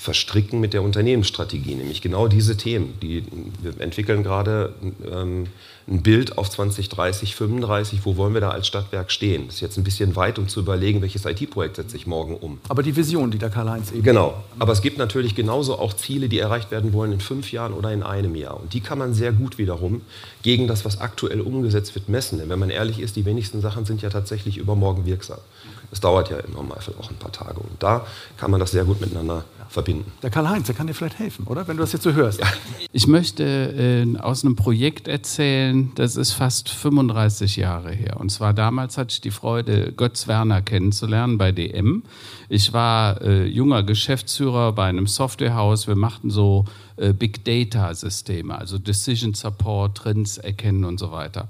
[0.00, 2.94] verstricken mit der Unternehmensstrategie, nämlich genau diese Themen.
[3.02, 3.22] Die,
[3.60, 4.72] wir entwickeln gerade
[5.06, 5.48] ähm,
[5.86, 9.46] ein Bild auf 2030, 35, wo wollen wir da als Stadtwerk stehen.
[9.46, 12.60] Das ist jetzt ein bisschen weit, um zu überlegen, welches IT-Projekt setze ich morgen um.
[12.68, 14.02] Aber die Vision, die der Karl-Heinz eben...
[14.02, 17.74] Genau, aber es gibt natürlich genauso auch Ziele, die erreicht werden wollen in fünf Jahren
[17.74, 18.58] oder in einem Jahr.
[18.58, 20.00] Und die kann man sehr gut wiederum
[20.42, 22.38] gegen das, was aktuell umgesetzt wird, messen.
[22.38, 25.40] Denn wenn man ehrlich ist, die wenigsten Sachen sind ja tatsächlich übermorgen wirksam.
[25.90, 27.60] Das dauert ja im Normalfall auch ein paar Tage.
[27.60, 30.10] Und da kann man das sehr gut miteinander verbinden.
[30.22, 31.66] Der Karl-Heinz, der kann dir vielleicht helfen, oder?
[31.68, 32.40] Wenn du das jetzt so hörst.
[32.40, 32.46] Ja.
[32.92, 38.18] Ich möchte äh, aus einem Projekt erzählen, das ist fast 35 Jahre her.
[38.18, 42.02] Und zwar damals hatte ich die Freude, Götz Werner kennenzulernen bei DM.
[42.48, 45.86] Ich war äh, junger Geschäftsführer bei einem Softwarehaus.
[45.86, 46.64] Wir machten so
[46.96, 51.46] äh, Big Data Systeme, also Decision Support, Trends erkennen und so weiter.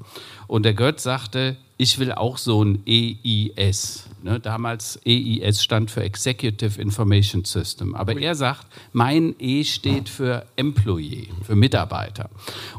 [0.47, 4.10] Und der Götz sagte, ich will auch so ein EIS.
[4.23, 4.41] Ne?
[4.41, 7.95] Damals EIS stand für Executive Information System.
[7.95, 12.31] Aber er sagt, mein E steht für Employee, für Mitarbeiter.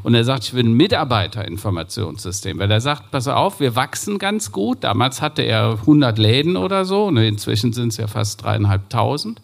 [0.02, 4.52] Und er sagt, ich will ein Mitarbeiterinformationssystem, weil er sagt, pass auf, wir wachsen ganz
[4.52, 4.84] gut.
[4.84, 7.26] Damals hatte er 100 Läden oder so, ne?
[7.26, 9.40] inzwischen sind es ja fast dreieinhalbtausend.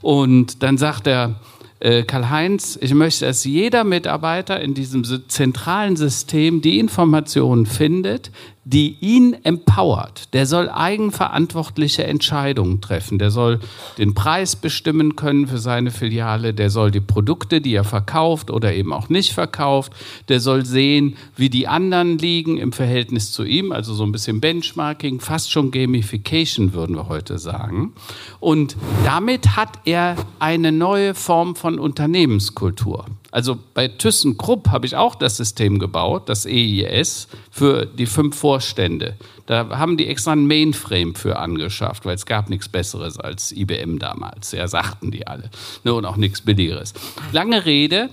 [0.00, 1.36] Und dann sagt er,
[1.80, 8.32] äh, Karl-Heinz, ich möchte, dass jeder Mitarbeiter in diesem zentralen System die Informationen findet,
[8.70, 10.34] die ihn empowert.
[10.34, 13.18] Der soll eigenverantwortliche Entscheidungen treffen.
[13.18, 13.60] Der soll
[13.96, 16.52] den Preis bestimmen können für seine Filiale.
[16.52, 19.94] Der soll die Produkte, die er verkauft oder eben auch nicht verkauft.
[20.28, 23.72] Der soll sehen, wie die anderen liegen im Verhältnis zu ihm.
[23.72, 27.94] Also so ein bisschen Benchmarking, fast schon Gamification würden wir heute sagen.
[28.38, 33.06] Und damit hat er eine neue Form von Unternehmenskultur.
[33.30, 39.16] Also bei ThyssenKrupp habe ich auch das System gebaut, das EIS, für die fünf Vorstände.
[39.44, 43.98] Da haben die extra ein Mainframe für angeschafft, weil es gab nichts Besseres als IBM
[43.98, 44.52] damals.
[44.52, 45.50] Ja, sagten die alle.
[45.84, 46.94] Ne, und auch nichts Billigeres.
[47.32, 48.08] Lange Rede,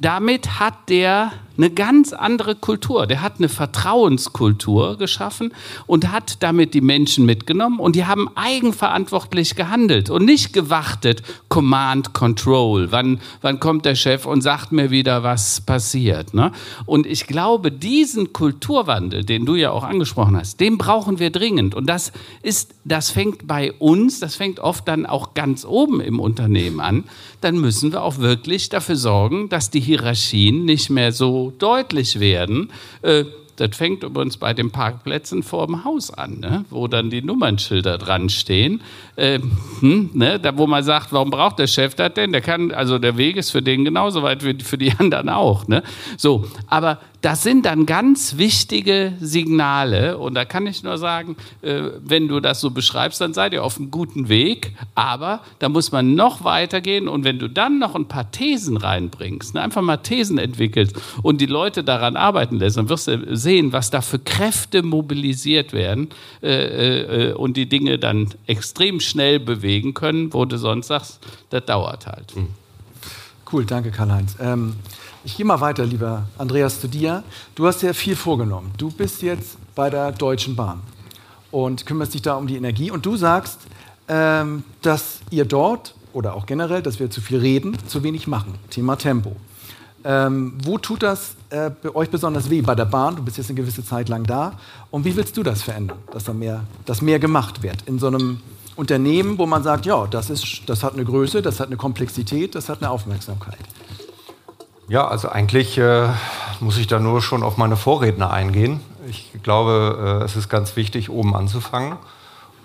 [0.00, 3.06] damit hat der eine ganz andere Kultur.
[3.06, 5.52] Der hat eine Vertrauenskultur geschaffen
[5.86, 12.12] und hat damit die Menschen mitgenommen und die haben eigenverantwortlich gehandelt und nicht gewartet, Command,
[12.12, 16.34] Control, wann, wann kommt der Chef und sagt mir wieder, was passiert.
[16.34, 16.52] Ne?
[16.86, 21.74] Und ich glaube, diesen Kulturwandel, den du ja auch angesprochen hast, den brauchen wir dringend.
[21.74, 22.12] Und das
[22.42, 27.04] ist, das fängt bei uns, das fängt oft dann auch ganz oben im Unternehmen an.
[27.40, 32.70] Dann müssen wir auch wirklich dafür sorgen, dass die Hierarchien nicht mehr so deutlich werden.
[33.56, 36.64] Äh, das fängt übrigens bei den Parkplätzen vor dem Haus an, ne?
[36.70, 38.82] wo dann die Nummernschilder dran stehen.
[39.16, 40.38] Ähm, hm, ne?
[40.38, 42.32] da, wo man sagt, warum braucht der Chef das denn?
[42.32, 45.68] Der kann, also der Weg ist für den genauso weit wie für die anderen auch.
[45.68, 45.82] Ne?
[46.16, 50.18] So, aber das sind dann ganz wichtige Signale.
[50.18, 53.62] Und da kann ich nur sagen, äh, wenn du das so beschreibst, dann seid ihr
[53.62, 54.72] auf einem guten Weg.
[54.96, 57.06] Aber da muss man noch weitergehen.
[57.06, 61.40] Und wenn du dann noch ein paar Thesen reinbringst, ne, einfach mal Thesen entwickelst und
[61.40, 66.08] die Leute daran arbeiten lässt, dann wirst du sehen, was da für Kräfte mobilisiert werden
[66.42, 71.64] äh, äh, und die Dinge dann extrem schnell bewegen können, wo du sonst sagst, das
[71.66, 72.32] dauert halt.
[73.50, 74.36] Cool, danke Karl-Heinz.
[74.40, 74.74] Ähm
[75.24, 77.22] ich gehe mal weiter, lieber Andreas, zu dir.
[77.54, 78.72] Du hast ja viel vorgenommen.
[78.76, 80.80] Du bist jetzt bei der Deutschen Bahn
[81.52, 82.90] und kümmerst dich da um die Energie.
[82.90, 83.60] Und du sagst,
[84.08, 88.54] ähm, dass ihr dort oder auch generell, dass wir zu viel reden, zu wenig machen.
[88.70, 89.36] Thema Tempo.
[90.04, 92.60] Ähm, wo tut das äh, euch besonders weh?
[92.62, 94.52] Bei der Bahn, du bist jetzt eine gewisse Zeit lang da.
[94.90, 98.08] Und wie willst du das verändern, dass da mehr, dass mehr gemacht wird in so
[98.08, 98.40] einem
[98.74, 102.54] Unternehmen, wo man sagt, ja, das, ist, das hat eine Größe, das hat eine Komplexität,
[102.54, 103.58] das hat eine Aufmerksamkeit?
[104.88, 106.08] Ja, also eigentlich äh,
[106.60, 108.80] muss ich da nur schon auf meine Vorredner eingehen.
[109.08, 111.96] Ich glaube, äh, es ist ganz wichtig, oben anzufangen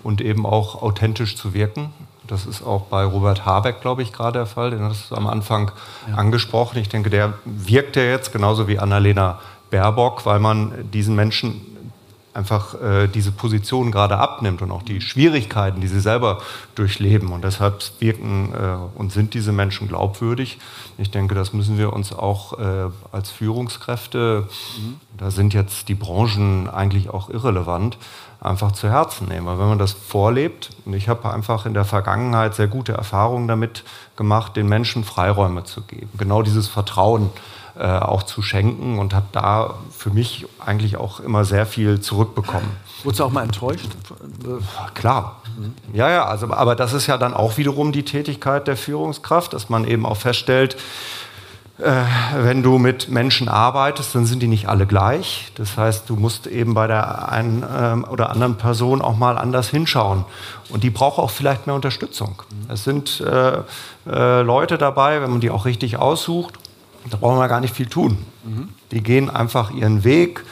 [0.02, 1.90] und eben auch authentisch zu wirken.
[2.28, 4.70] Das ist auch bei Robert Habeck, glaube ich, gerade der Fall.
[4.70, 5.72] Den hast du am Anfang
[6.08, 6.14] ja.
[6.14, 6.78] angesprochen.
[6.78, 11.60] Ich denke, der wirkt ja jetzt genauso wie Annalena Baerbock, weil man diesen Menschen
[12.34, 16.40] einfach äh, diese Position gerade abnimmt und auch die Schwierigkeiten, die sie selber
[16.74, 17.32] durchleben.
[17.32, 20.58] Und deshalb wirken äh, und sind diese Menschen glaubwürdig.
[20.98, 24.46] Ich denke, das müssen wir uns auch äh, als Führungskräfte,
[24.78, 25.00] mhm.
[25.16, 27.98] da sind jetzt die Branchen eigentlich auch irrelevant,
[28.40, 29.46] einfach zu Herzen nehmen.
[29.46, 33.48] Weil wenn man das vorlebt, und ich habe einfach in der Vergangenheit sehr gute Erfahrungen
[33.48, 33.84] damit
[34.16, 36.10] gemacht, den Menschen Freiräume zu geben.
[36.16, 37.30] Genau dieses Vertrauen
[37.78, 42.68] auch zu schenken und habe da für mich eigentlich auch immer sehr viel zurückbekommen.
[43.04, 43.88] Wurdest du auch mal enttäuscht?
[44.94, 45.42] Klar.
[45.56, 45.74] Mhm.
[45.94, 49.68] Ja, ja, also, aber das ist ja dann auch wiederum die Tätigkeit der Führungskraft, dass
[49.68, 50.76] man eben auch feststellt,
[51.78, 52.02] äh,
[52.34, 55.52] wenn du mit Menschen arbeitest, dann sind die nicht alle gleich.
[55.54, 59.68] Das heißt, du musst eben bei der einen äh, oder anderen Person auch mal anders
[59.68, 60.24] hinschauen.
[60.70, 62.42] Und die braucht auch vielleicht mehr Unterstützung.
[62.68, 63.58] Es sind äh,
[64.10, 66.58] äh, Leute dabei, wenn man die auch richtig aussucht,
[67.10, 68.18] da brauchen wir gar nicht viel tun.
[68.92, 70.44] Die gehen einfach ihren Weg,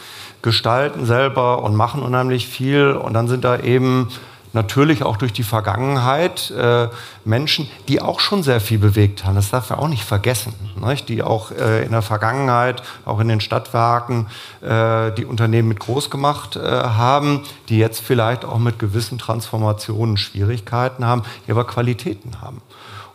[0.42, 2.92] gestalten selber und machen unheimlich viel.
[2.92, 4.08] Und dann sind da eben
[4.52, 6.88] natürlich auch durch die Vergangenheit äh,
[7.24, 9.36] Menschen, die auch schon sehr viel bewegt haben.
[9.36, 10.54] Das darf man auch nicht vergessen.
[10.84, 11.08] Nicht?
[11.08, 14.26] Die auch äh, in der Vergangenheit, auch in den Stadtwerken,
[14.62, 20.16] äh, die Unternehmen mit groß gemacht äh, haben, die jetzt vielleicht auch mit gewissen Transformationen
[20.16, 22.62] Schwierigkeiten haben, die aber Qualitäten haben.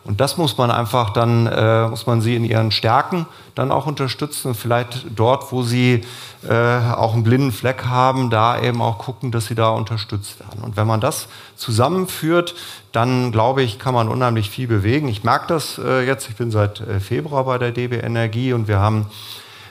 [0.04, 3.86] Und das muss man einfach dann, äh, muss man sie in ihren Stärken dann auch
[3.86, 4.54] unterstützen.
[4.54, 6.02] Vielleicht dort, wo sie
[6.48, 10.64] äh, auch einen blinden Fleck haben, da eben auch gucken, dass sie da unterstützt werden.
[10.64, 12.56] Und wenn man das zusammenführt,
[12.90, 15.06] dann glaube ich, kann man unheimlich viel bewegen.
[15.06, 18.66] Ich merke das äh, jetzt, ich bin seit äh, Februar bei der DB Energie und
[18.66, 19.06] wir haben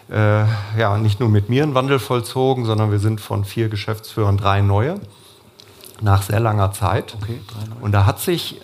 [0.09, 0.45] äh,
[0.77, 4.61] ja nicht nur mit mir einen Wandel vollzogen, sondern wir sind von vier Geschäftsführern drei
[4.61, 4.99] neue
[5.99, 7.15] nach sehr langer Zeit.
[7.21, 7.39] Okay,
[7.81, 8.59] und da hat sich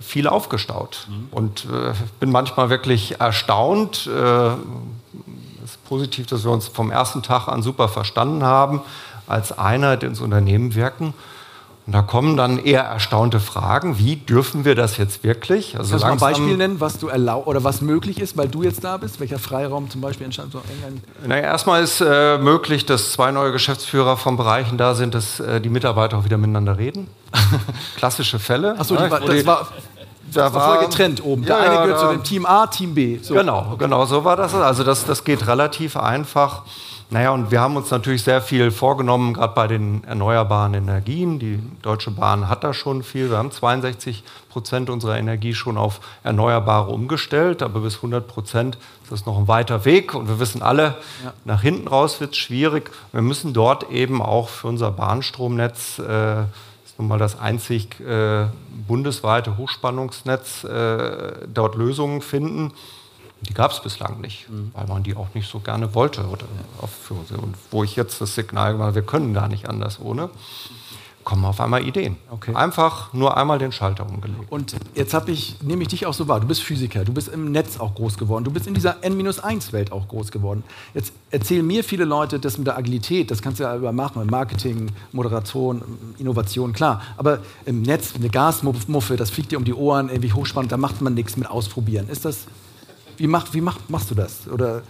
[0.00, 1.06] viel aufgestaut.
[1.08, 1.28] Mhm.
[1.30, 4.06] Und äh, bin manchmal wirklich erstaunt.
[4.06, 4.48] Äh,
[5.64, 8.80] es ist positiv, dass wir uns vom ersten Tag an super verstanden haben,
[9.26, 11.14] als Einheit ins Unternehmen wirken.
[11.88, 15.74] Und da kommen dann eher erstaunte Fragen, wie dürfen wir das jetzt wirklich?
[15.74, 18.46] Also Kannst du mal ein Beispiel nennen, was du erlaubst oder was möglich ist, weil
[18.46, 19.20] du jetzt da bist?
[19.20, 20.60] Welcher Freiraum zum Beispiel entstand so?
[21.26, 25.62] Naja, erstmal ist äh, möglich, dass zwei neue Geschäftsführer von Bereichen da sind, dass äh,
[25.62, 27.08] die Mitarbeiter auch wieder miteinander reden.
[27.96, 28.78] Klassische Fälle.
[28.78, 29.08] Achso, ne?
[29.08, 29.68] das war
[30.30, 31.46] da war voll getrennt oben.
[31.46, 33.18] Der ja, eine gehört zu dem Team A, Team B.
[33.22, 33.32] So.
[33.32, 34.54] Genau, genau, so war das.
[34.54, 36.64] Also das, das geht relativ einfach.
[37.10, 41.38] Naja, und wir haben uns natürlich sehr viel vorgenommen, gerade bei den erneuerbaren Energien.
[41.38, 43.30] Die Deutsche Bahn hat da schon viel.
[43.30, 49.10] Wir haben 62 Prozent unserer Energie schon auf Erneuerbare umgestellt, aber bis 100 Prozent ist
[49.10, 50.14] das noch ein weiter Weg.
[50.14, 51.32] Und wir wissen alle, ja.
[51.46, 52.90] nach hinten raus wird es schwierig.
[53.12, 58.48] Wir müssen dort eben auch für unser Bahnstromnetz, äh, ist nun mal das einzig äh,
[58.86, 62.74] bundesweite Hochspannungsnetz, äh, dort Lösungen finden.
[63.42, 64.72] Die gab es bislang nicht, mhm.
[64.74, 66.26] weil man die auch nicht so gerne wollte.
[66.26, 66.46] Oder
[67.40, 70.30] und wo ich jetzt das Signal gemacht wir können gar nicht anders ohne,
[71.28, 72.16] kommen auf einmal Ideen.
[72.30, 72.54] Okay.
[72.54, 74.50] Einfach nur einmal den Schalter umgelegt.
[74.50, 77.28] Und jetzt habe ich, nehme ich dich auch so wahr, du bist Physiker, du bist
[77.28, 80.64] im Netz auch groß geworden, du bist in dieser N-1-Welt auch groß geworden.
[80.94, 84.26] Jetzt erzählen mir viele Leute, das mit der Agilität, das kannst du ja über machen,
[84.26, 85.82] Marketing, Moderation,
[86.18, 87.02] Innovation, klar.
[87.18, 91.02] Aber im Netz, eine Gasmuffe, das fliegt dir um die Ohren, irgendwie hochspannend, da macht
[91.02, 92.08] man nichts mit ausprobieren.
[92.08, 92.46] Ist das
[93.18, 94.48] wie, macht, wie macht, machst du das?
[94.48, 94.82] Oder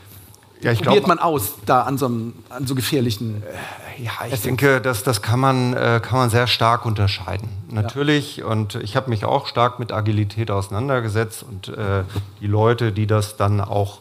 [0.60, 3.42] ja, probiert glaub, man aus da an so, an so gefährlichen?
[3.42, 7.48] Äh, ja, ich denke, das, das kann, man, äh, kann man sehr stark unterscheiden.
[7.70, 8.46] Natürlich, ja.
[8.46, 12.04] und ich habe mich auch stark mit Agilität auseinandergesetzt und äh,
[12.40, 13.98] die Leute, die das dann auch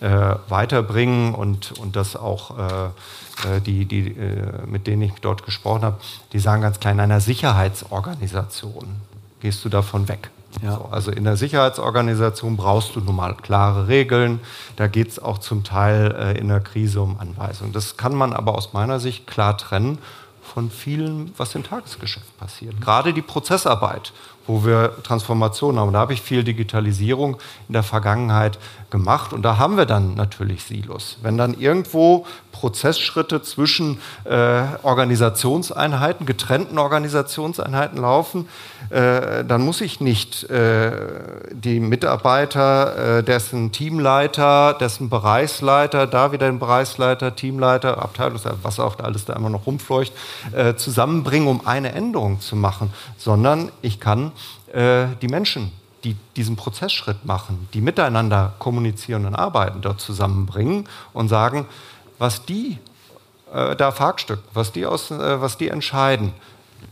[0.00, 2.86] äh, weiterbringen und, und das auch, äh,
[3.56, 4.16] äh, die, die,
[4.66, 5.98] mit denen ich dort gesprochen habe,
[6.32, 8.86] die sagen ganz klar, in einer Sicherheitsorganisation
[9.40, 10.30] gehst du davon weg.
[10.62, 10.76] Ja.
[10.76, 14.40] So, also in der Sicherheitsorganisation brauchst du nun mal klare Regeln.
[14.76, 17.72] Da geht es auch zum Teil äh, in der Krise um Anweisungen.
[17.72, 19.98] Das kann man aber aus meiner Sicht klar trennen
[20.42, 22.80] von vielen, was im Tagesgeschäft passiert.
[22.80, 24.12] Gerade die Prozessarbeit,
[24.46, 25.92] wo wir Transformation haben.
[25.92, 28.58] Da habe ich viel Digitalisierung in der Vergangenheit
[28.94, 31.18] gemacht und da haben wir dann natürlich Silos.
[31.20, 38.48] Wenn dann irgendwo Prozessschritte zwischen äh, Organisationseinheiten, getrennten Organisationseinheiten laufen,
[38.90, 40.92] äh, dann muss ich nicht äh,
[41.50, 49.00] die Mitarbeiter, äh, dessen Teamleiter, dessen Bereichsleiter, da wieder den Bereichsleiter, Teamleiter, Abteilungsleiter, was auch
[49.00, 50.12] alles da immer noch rumfleucht,
[50.52, 54.30] äh, zusammenbringen, um eine Änderung zu machen, sondern ich kann
[54.72, 55.72] äh, die Menschen
[56.04, 61.66] die diesen Prozessschritt machen, die miteinander kommunizieren und arbeiten, dort zusammenbringen und sagen,
[62.18, 62.78] was die
[63.52, 66.32] äh, da Fragstück, was die, aus, äh, was die entscheiden,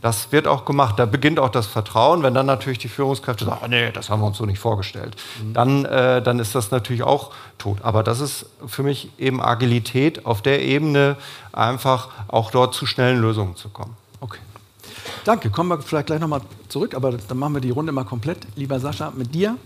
[0.01, 0.97] das wird auch gemacht.
[0.97, 2.23] Da beginnt auch das Vertrauen.
[2.23, 5.15] Wenn dann natürlich die Führungskräfte sagen, oh, nee, das haben wir uns so nicht vorgestellt,
[5.41, 5.53] mhm.
[5.53, 7.79] dann, äh, dann ist das natürlich auch tot.
[7.83, 11.15] Aber das ist für mich eben Agilität auf der Ebene,
[11.51, 13.95] einfach auch dort zu schnellen Lösungen zu kommen.
[14.19, 14.39] Okay.
[15.25, 15.49] Danke.
[15.49, 18.39] Kommen wir vielleicht gleich nochmal zurück, aber dann machen wir die Runde mal komplett.
[18.55, 19.57] Lieber Sascha, mit dir.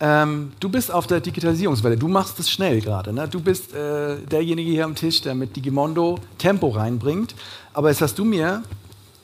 [0.00, 3.12] Ähm, du bist auf der Digitalisierungswelle, du machst es schnell gerade.
[3.12, 3.26] Ne?
[3.26, 7.34] Du bist äh, derjenige hier am Tisch, der mit Digimondo Tempo reinbringt.
[7.72, 8.62] Aber jetzt hast du mir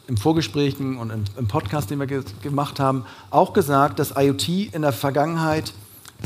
[0.06, 4.82] im Vorgespräch und im Podcast, den wir ge gemacht haben, auch gesagt, dass IoT in
[4.82, 5.72] der Vergangenheit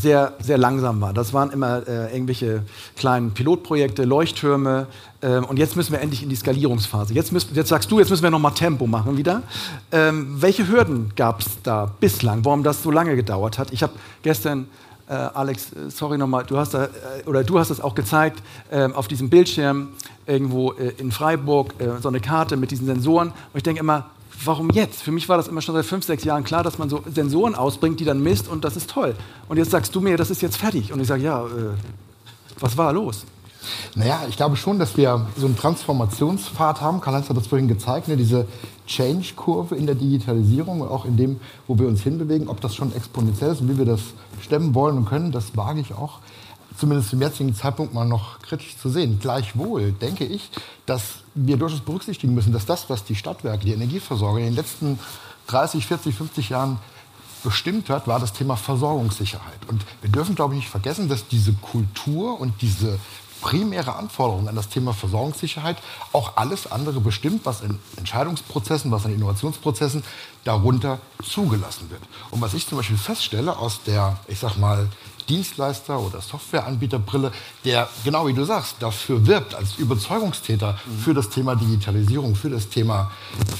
[0.00, 1.12] sehr, sehr langsam war.
[1.12, 2.62] Das waren immer äh, irgendwelche
[2.96, 4.86] kleinen Pilotprojekte, Leuchttürme.
[5.20, 7.14] Äh, und jetzt müssen wir endlich in die Skalierungsphase.
[7.14, 9.42] Jetzt, müssen, jetzt sagst du, jetzt müssen wir nochmal Tempo machen wieder.
[9.92, 12.44] Ähm, welche Hürden gab es da bislang?
[12.44, 13.72] Warum das so lange gedauert hat?
[13.72, 14.68] Ich habe gestern
[15.08, 16.88] äh, Alex, äh, sorry nochmal, du hast da, äh,
[17.26, 19.88] oder du hast es auch gezeigt äh, auf diesem Bildschirm
[20.26, 23.28] irgendwo äh, in Freiburg äh, so eine Karte mit diesen Sensoren.
[23.28, 24.10] Und ich denke immer,
[24.44, 25.02] warum jetzt?
[25.02, 27.54] Für mich war das immer schon seit fünf, sechs Jahren klar, dass man so Sensoren
[27.54, 29.14] ausbringt, die dann misst und das ist toll.
[29.48, 30.92] Und jetzt sagst du mir, das ist jetzt fertig.
[30.92, 31.44] Und ich sage, ja,
[32.60, 33.24] was war los?
[33.94, 37.00] Naja, ich glaube schon, dass wir so einen Transformationspfad haben.
[37.00, 38.16] Karl-Heinz hat das vorhin gezeigt, ne?
[38.16, 38.46] diese
[38.86, 42.48] Change-Kurve in der Digitalisierung und auch in dem, wo wir uns hinbewegen.
[42.48, 44.00] Ob das schon exponentiell ist und wie wir das
[44.40, 46.20] stemmen wollen und können, das wage ich auch
[46.78, 49.18] zumindest zum jetzigen Zeitpunkt mal noch kritisch zu sehen.
[49.20, 50.50] Gleichwohl denke ich,
[50.86, 54.98] dass wir durchaus berücksichtigen müssen, dass das, was die Stadtwerke, die Energieversorger in den letzten
[55.48, 56.78] 30, 40, 50 Jahren
[57.42, 59.58] bestimmt hat, war das Thema Versorgungssicherheit.
[59.68, 62.98] Und wir dürfen, glaube ich, nicht vergessen, dass diese Kultur und diese
[63.40, 65.76] primäre Anforderung an das Thema Versorgungssicherheit
[66.12, 70.02] auch alles andere bestimmt, was in Entscheidungsprozessen, was in Innovationsprozessen
[70.44, 72.02] darunter zugelassen wird.
[72.30, 74.88] Und was ich zum Beispiel feststelle aus der, ich sag mal,
[75.28, 77.32] Dienstleister oder Softwareanbieterbrille,
[77.64, 80.98] der, genau wie du sagst, dafür wirbt als Überzeugungstäter mhm.
[80.98, 83.10] für das Thema Digitalisierung, für das Thema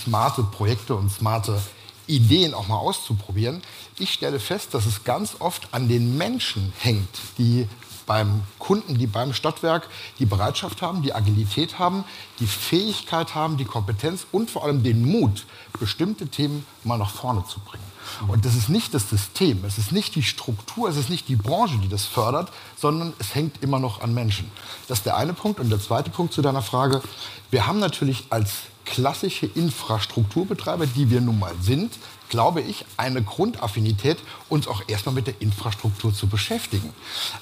[0.04, 1.60] smarte Projekte und smarte
[2.06, 3.62] Ideen auch mal auszuprobieren.
[3.98, 7.68] Ich stelle fest, dass es ganz oft an den Menschen hängt, die
[8.06, 9.86] beim Kunden, die beim Stadtwerk
[10.18, 12.04] die Bereitschaft haben, die Agilität haben,
[12.40, 15.44] die Fähigkeit haben, die Kompetenz und vor allem den Mut,
[15.78, 17.84] bestimmte Themen mal nach vorne zu bringen.
[18.26, 21.36] Und das ist nicht das System, es ist nicht die Struktur, es ist nicht die
[21.36, 24.50] Branche, die das fördert, sondern es hängt immer noch an Menschen.
[24.88, 25.60] Das ist der eine Punkt.
[25.60, 27.02] Und der zweite Punkt zu deiner Frage.
[27.50, 28.50] Wir haben natürlich als
[28.84, 31.92] klassische Infrastrukturbetreiber, die wir nun mal sind,
[32.28, 34.18] glaube ich, eine Grundaffinität,
[34.48, 36.92] uns auch erstmal mit der Infrastruktur zu beschäftigen.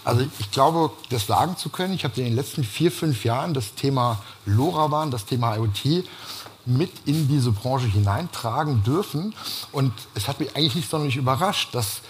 [0.05, 3.55] Also ich glaube, das sagen zu können, ich habe in den letzten vier, fünf Jahren
[3.55, 6.05] das Thema LoRaWAN, das Thema IoT
[6.67, 9.35] mit in diese Branche hineintragen dürfen.
[9.73, 12.01] Und es hat mich eigentlich nicht sonderlich überrascht, dass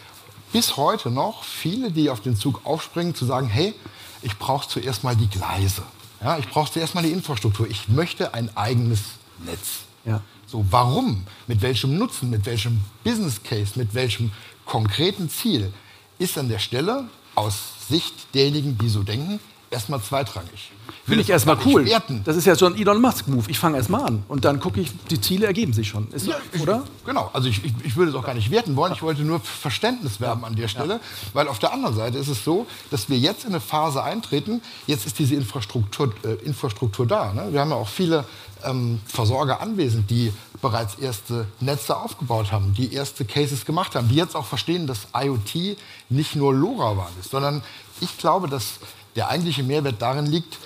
[0.53, 3.75] bis heute noch viele, die auf den Zug aufspringen, zu sagen, hey,
[4.23, 5.83] ich brauche zuerst mal die Gleise.
[6.23, 7.69] Ja, ich brauche zuerst mal die Infrastruktur.
[7.69, 9.01] Ich möchte ein eigenes
[9.45, 9.81] Netz.
[10.05, 10.23] Ja.
[10.47, 11.27] So, warum?
[11.47, 12.31] Mit welchem Nutzen?
[12.31, 13.73] Mit welchem Business Case?
[13.77, 14.33] Mit welchem
[14.65, 15.73] konkreten Ziel?
[16.19, 17.55] Ist an der Stelle aus
[17.89, 19.39] Sicht derjenigen, die so denken,
[19.71, 20.73] erstmal zweitrangig.
[21.05, 21.85] Finde ich erstmal cool.
[21.87, 22.23] Werten.
[22.25, 23.49] Das ist ja so ein Elon Musk-Move.
[23.49, 26.09] Ich fange erstmal an und dann gucke ich, die Ziele ergeben sich schon.
[26.11, 26.83] Ist, ja, ich, oder?
[27.05, 27.31] Genau.
[27.33, 28.93] Also ich, ich, ich, würde es auch gar nicht werten wollen.
[28.93, 30.95] Ich wollte nur Verständnis werben an der Stelle.
[30.95, 31.01] Ja.
[31.33, 34.63] Weil auf der anderen Seite ist es so, dass wir jetzt in eine Phase eintreten.
[34.87, 37.33] Jetzt ist diese Infrastruktur, äh, Infrastruktur da.
[37.33, 37.49] Ne?
[37.53, 38.25] Wir haben ja auch viele
[38.65, 44.17] ähm, Versorger anwesend, die bereits erste Netze aufgebaut haben, die erste Cases gemacht haben, die
[44.17, 45.77] jetzt auch verstehen, dass IoT
[46.09, 47.63] nicht nur LoRaWAN ist, sondern
[48.01, 48.81] ich glaube, dass
[49.17, 50.59] der eigentliche Mehrwert darin liegt,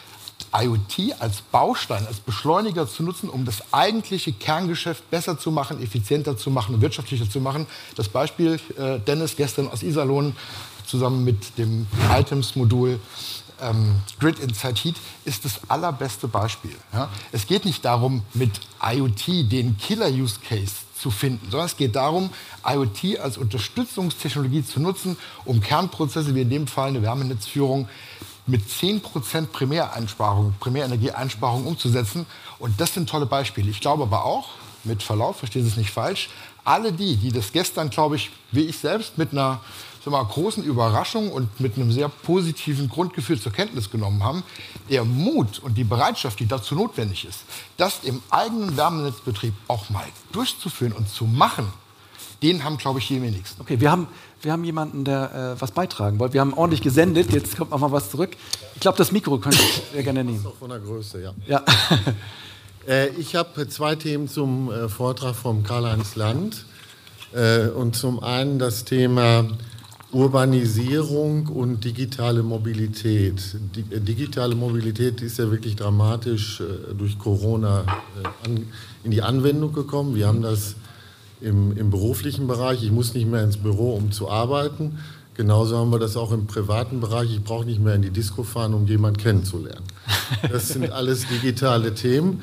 [0.52, 6.36] IoT als Baustein, als Beschleuniger zu nutzen, um das eigentliche Kerngeschäft besser zu machen, effizienter
[6.36, 7.66] zu machen, wirtschaftlicher zu machen.
[7.94, 10.34] Das Beispiel äh, Dennis gestern aus Iserlohn
[10.86, 12.98] zusammen mit dem Items-Modul
[13.62, 16.74] ähm, Grid Inside Heat ist das allerbeste Beispiel.
[16.92, 17.08] Ja?
[17.30, 22.30] Es geht nicht darum, mit IoT den Killer-Use-Case zu finden, sondern es geht darum,
[22.66, 27.88] IoT als Unterstützungstechnologie zu nutzen, um Kernprozesse wie in dem Fall eine Wärmenetzführung
[28.46, 32.26] mit 10% Primäreinsparung, Primärenergieeinsparung umzusetzen.
[32.58, 33.70] Und das sind tolle Beispiele.
[33.70, 34.48] Ich glaube aber auch,
[34.84, 36.30] mit Verlauf, verstehen Sie es nicht falsch,
[36.64, 39.60] alle die, die das gestern, glaube ich, wie ich selbst, mit einer
[40.06, 44.42] mal, großen Überraschung und mit einem sehr positiven Grundgefühl zur Kenntnis genommen haben,
[44.88, 47.40] der Mut und die Bereitschaft, die dazu notwendig ist,
[47.76, 51.70] das im eigenen Wärmenetzbetrieb auch mal durchzuführen und zu machen,
[52.42, 53.60] den haben, glaube ich, die wenigsten.
[53.60, 54.06] Okay, wir haben,
[54.42, 56.34] wir haben jemanden, der äh, was beitragen wollte.
[56.34, 58.30] Wir haben ordentlich gesendet, jetzt kommt noch mal was zurück.
[58.74, 60.38] Ich glaube, das Mikro könnte ich sehr gerne nehmen.
[60.38, 61.34] Das ist auch von der Größe, ja.
[61.46, 61.62] ja.
[62.88, 66.64] äh, ich habe zwei Themen zum äh, Vortrag vom Karl-Heinz Land.
[67.34, 69.46] Äh, und zum einen das Thema
[70.12, 73.56] Urbanisierung und digitale Mobilität.
[73.76, 76.60] Die, digitale Mobilität ist ja wirklich dramatisch
[76.98, 77.84] durch Corona
[78.44, 78.66] an,
[79.04, 80.16] in die Anwendung gekommen.
[80.16, 80.74] Wir haben das
[81.40, 82.82] im, im beruflichen Bereich.
[82.82, 84.98] Ich muss nicht mehr ins Büro, um zu arbeiten.
[85.34, 87.30] Genauso haben wir das auch im privaten Bereich.
[87.30, 89.84] Ich brauche nicht mehr in die Disco fahren, um jemanden kennenzulernen.
[90.50, 92.42] Das sind alles digitale Themen.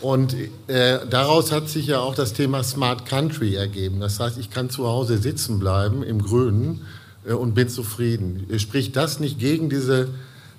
[0.00, 0.34] Und
[0.68, 4.00] äh, daraus hat sich ja auch das Thema Smart Country ergeben.
[4.00, 6.82] Das heißt, ich kann zu Hause sitzen bleiben im Grünen
[7.26, 8.46] äh, und bin zufrieden.
[8.58, 10.08] Spricht das nicht gegen diese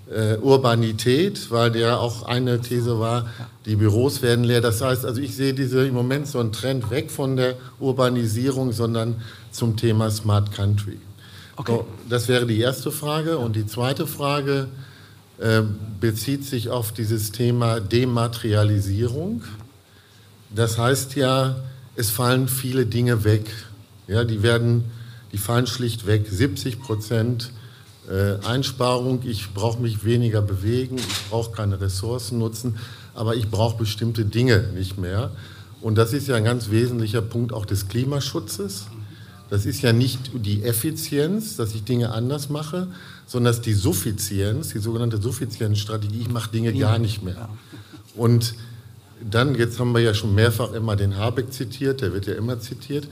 [0.09, 3.27] äh, Urbanität, weil der auch eine These war,
[3.65, 4.61] die Büros werden leer.
[4.61, 8.71] Das heißt, also ich sehe diese im Moment so einen Trend weg von der Urbanisierung,
[8.71, 10.97] sondern zum Thema Smart Country.
[11.55, 11.73] Okay.
[11.73, 13.37] So, das wäre die erste Frage.
[13.37, 14.69] Und die zweite Frage
[15.39, 15.61] äh,
[15.99, 19.43] bezieht sich auf dieses Thema Dematerialisierung.
[20.49, 21.57] Das heißt ja,
[21.95, 23.45] es fallen viele Dinge weg.
[24.07, 24.85] Ja, die werden,
[25.31, 26.25] die fallen schlicht weg.
[26.27, 27.51] 70 Prozent
[28.09, 32.77] äh, Einsparung, ich brauche mich weniger bewegen, ich brauche keine Ressourcen nutzen,
[33.13, 35.31] aber ich brauche bestimmte Dinge nicht mehr.
[35.81, 38.87] Und das ist ja ein ganz wesentlicher Punkt auch des Klimaschutzes.
[39.49, 42.87] Das ist ja nicht die Effizienz, dass ich Dinge anders mache,
[43.25, 47.49] sondern dass die Suffizienz, die sogenannte Suffizienzstrategie, ich mache Dinge gar nicht mehr.
[48.15, 48.55] Und
[49.21, 52.59] dann, jetzt haben wir ja schon mehrfach immer den Habeck zitiert, der wird ja immer
[52.59, 53.07] zitiert,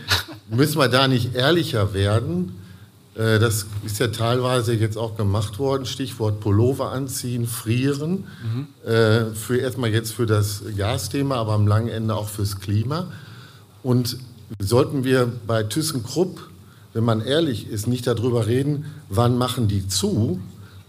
[0.49, 2.53] müssen wir da nicht ehrlicher werden?
[3.17, 5.85] Äh, das ist ja teilweise jetzt auch gemacht worden.
[5.85, 8.25] Stichwort Pullover anziehen, frieren.
[8.43, 8.67] Mhm.
[9.35, 13.07] Für erstmal jetzt für das Gasthema, aber am langen Ende auch fürs Klima.
[13.83, 14.17] Und
[14.59, 16.49] sollten wir bei ThyssenKrupp,
[16.93, 20.39] wenn man ehrlich ist, nicht darüber reden, wann machen die zu,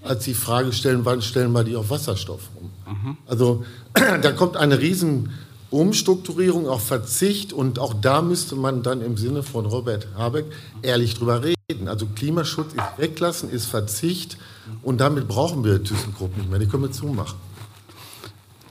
[0.03, 2.71] als die Frage stellen, wann stellen wir die auf Wasserstoff um.
[2.93, 3.17] Mhm.
[3.27, 3.65] Also
[3.95, 5.31] da kommt eine riesen
[5.71, 10.47] Umstrukturierung, auch Verzicht und auch da müsste man dann im Sinne von Robert Habeck
[10.83, 11.58] ehrlich drüber reden.
[11.89, 11.91] Trennen.
[11.91, 14.37] Also Klimaschutz ist weglassen, ist Verzicht
[14.83, 16.59] und damit brauchen wir ThyssenKrupp nicht mehr.
[16.59, 17.39] Die können wir zumachen.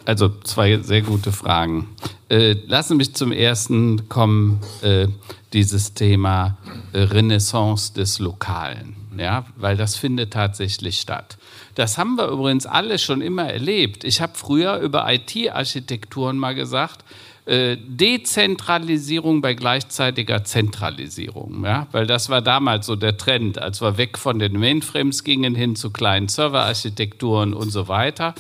[0.05, 1.89] Also zwei sehr gute Fragen.
[2.30, 5.07] Äh, lassen mich zum ersten kommen, äh,
[5.53, 6.57] dieses Thema
[6.93, 8.95] äh, Renaissance des Lokalen.
[9.18, 11.38] Ja, weil das findet tatsächlich statt.
[11.74, 14.03] Das haben wir übrigens alle schon immer erlebt.
[14.03, 17.03] Ich habe früher über IT-Architekturen mal gesagt,
[17.48, 21.64] Dezentralisierung bei gleichzeitiger Zentralisierung.
[21.64, 21.88] Ja?
[21.93, 25.78] Weil das war damals so der Trend, als wir weg von den Mainframes gingen hin
[25.78, 28.36] zu kleinen Serverarchitekturen und so weiter.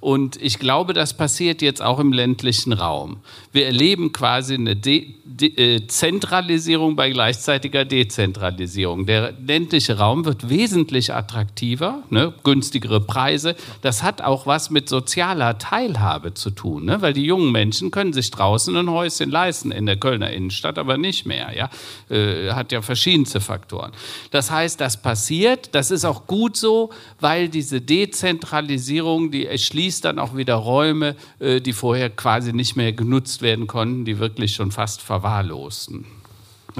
[0.00, 3.18] Und ich glaube, das passiert jetzt auch im ländlichen Raum.
[3.52, 9.04] Wir erleben quasi eine De De äh, Zentralisierung bei gleichzeitiger Dezentralisierung.
[9.04, 12.32] Der ländliche Raum wird wesentlich attraktiver, ne?
[12.42, 13.54] günstigere Preise.
[13.82, 17.02] Das hat auch was mit sozialer Teilhabe zu tun, ne?
[17.02, 20.96] weil die jungen Menschen können sich draußen ein Häuschen leisten in der Kölner Innenstadt, aber
[20.96, 21.52] nicht mehr.
[21.54, 21.70] Ja?
[22.08, 23.92] Äh, hat ja verschiedenste Faktoren.
[24.30, 25.70] Das heißt, das passiert.
[25.72, 26.90] Das ist auch gut so,
[27.20, 32.74] weil diese Dezentralisierung, die erschließt schließt dann auch wieder Räume, äh, die vorher quasi nicht
[32.76, 36.04] mehr genutzt werden konnten, die wirklich schon fast verwahrlosten.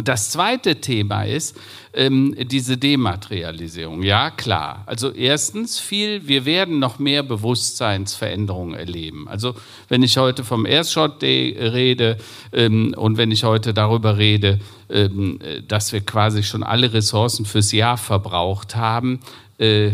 [0.03, 1.57] Das zweite Thema ist
[1.95, 4.03] ähm, diese Dematerialisierung.
[4.03, 4.83] Ja, klar.
[4.85, 9.27] Also erstens viel, wir werden noch mehr Bewusstseinsveränderungen erleben.
[9.27, 9.55] Also
[9.89, 12.19] wenn ich heute vom Airshot Day rede
[12.53, 14.59] ähm, und wenn ich heute darüber rede,
[14.91, 19.21] ähm, dass wir quasi schon alle Ressourcen fürs Jahr verbraucht haben,
[19.59, 19.93] äh,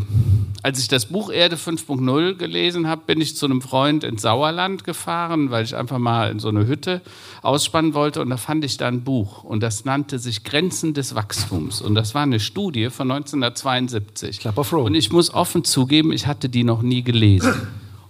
[0.65, 4.85] als ich das Buch Erde 5.0 gelesen habe, bin ich zu einem Freund ins Sauerland
[4.85, 7.01] gefahren, weil ich einfach mal in so eine Hütte
[7.43, 8.21] ausspannen wollte.
[8.21, 9.45] Und da fand ich da ein Buch.
[9.45, 11.81] Und das nannte sich Grenzen des Wachstums.
[11.81, 14.41] Und das war eine Studie von 1972.
[14.87, 17.55] Und ich muss offen zugeben, ich hatte die noch nie gelesen.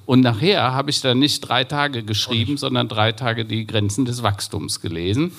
[0.04, 4.22] Und nachher habe ich dann nicht drei Tage geschrieben, sondern drei Tage die Grenzen des
[4.22, 5.32] Wachstums gelesen.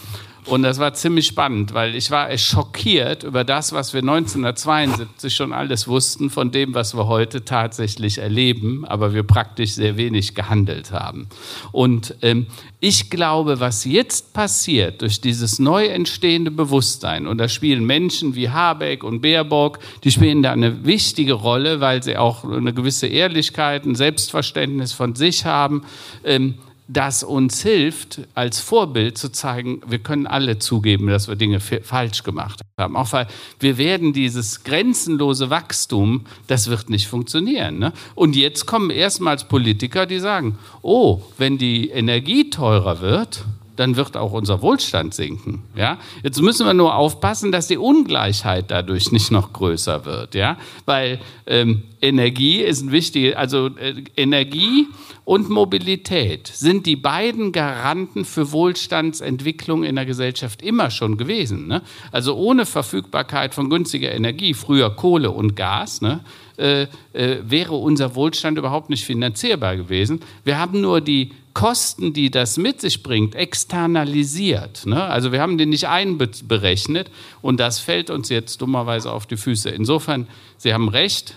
[0.46, 5.54] Und das war ziemlich spannend, weil ich war schockiert über das, was wir 1972 schon
[5.54, 10.92] alles wussten, von dem, was wir heute tatsächlich erleben, aber wir praktisch sehr wenig gehandelt
[10.92, 11.28] haben.
[11.72, 12.48] Und ähm,
[12.82, 18.50] ich glaube, was jetzt passiert durch dieses neu entstehende Bewusstsein, und da spielen Menschen wie
[18.50, 23.86] Habeck und Baerbock, die spielen da eine wichtige Rolle, weil sie auch eine gewisse Ehrlichkeit,
[23.86, 25.84] ein Selbstverständnis von sich haben.
[26.26, 26.56] Ähm,
[26.88, 32.24] das uns hilft, als Vorbild zu zeigen, wir können alle zugeben, dass wir Dinge falsch
[32.24, 32.98] gemacht haben.
[32.98, 33.28] Auch weil
[33.60, 37.80] wir werden dieses grenzenlose Wachstum, das wird nicht funktionieren.
[37.80, 37.94] Ne?
[38.16, 44.18] Und jetzt kommen erstmals Politiker, die sagen, oh, wenn die Energie teurer wird, dann wird
[44.18, 45.64] auch unser Wohlstand sinken.
[45.76, 45.98] Ja?
[46.22, 50.36] Jetzt müssen wir nur aufpassen, dass die Ungleichheit dadurch nicht noch größer wird.
[50.36, 50.58] Ja?
[50.86, 54.88] Weil ähm, Energie ist ein wichtiges, also äh, Energie
[55.26, 61.68] und Mobilität sind die beiden Garanten für Wohlstandsentwicklung in der Gesellschaft immer schon gewesen.
[61.68, 61.82] Ne?
[62.12, 66.20] Also ohne Verfügbarkeit von günstiger Energie, früher Kohle und Gas, ne?
[66.58, 70.20] äh, äh, wäre unser Wohlstand überhaupt nicht finanzierbar gewesen.
[70.44, 74.86] Wir haben nur die Kosten, die das mit sich bringt, externalisiert.
[74.86, 75.02] Ne?
[75.04, 77.10] Also wir haben den nicht einberechnet
[77.42, 79.70] und das fällt uns jetzt dummerweise auf die Füße.
[79.70, 81.36] Insofern, Sie haben recht,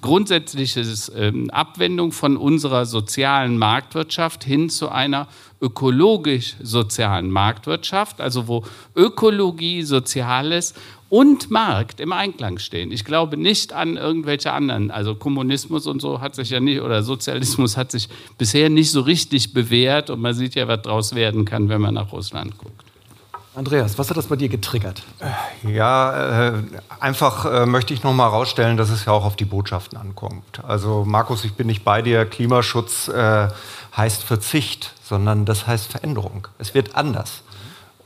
[0.00, 0.84] grundsätzliche
[1.16, 5.28] ähm, Abwendung von unserer sozialen Marktwirtschaft hin zu einer
[5.60, 10.74] ökologisch-sozialen Marktwirtschaft, also wo Ökologie, Soziales
[11.08, 12.92] und Markt im Einklang stehen.
[12.92, 14.90] Ich glaube nicht an irgendwelche anderen.
[14.90, 19.00] Also Kommunismus und so hat sich ja nicht, oder Sozialismus hat sich bisher nicht so
[19.00, 22.87] richtig bewährt und man sieht ja, was daraus werden kann, wenn man nach Russland guckt.
[23.58, 25.02] Andreas, was hat das bei dir getriggert?
[25.64, 26.62] Ja, äh,
[27.00, 30.62] einfach äh, möchte ich noch mal herausstellen, dass es ja auch auf die Botschaften ankommt.
[30.64, 32.24] Also Markus, ich bin nicht bei dir.
[32.24, 33.48] Klimaschutz äh,
[33.96, 36.46] heißt Verzicht, sondern das heißt Veränderung.
[36.58, 37.42] Es wird anders.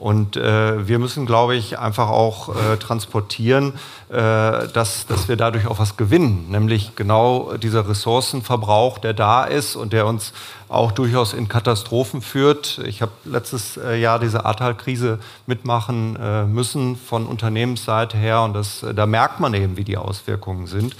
[0.02, 3.74] Und äh, wir müssen, glaube ich, einfach auch äh, transportieren,
[4.08, 9.76] äh, dass, dass wir dadurch auch was gewinnen, nämlich genau dieser Ressourcenverbrauch, der da ist
[9.76, 10.32] und der uns
[10.68, 12.80] auch durchaus in Katastrophen führt.
[12.84, 18.84] Ich habe letztes äh, Jahr diese Ahrtal-Krise mitmachen äh, müssen von Unternehmensseite her und das,
[18.96, 20.96] da merkt man eben, wie die Auswirkungen sind.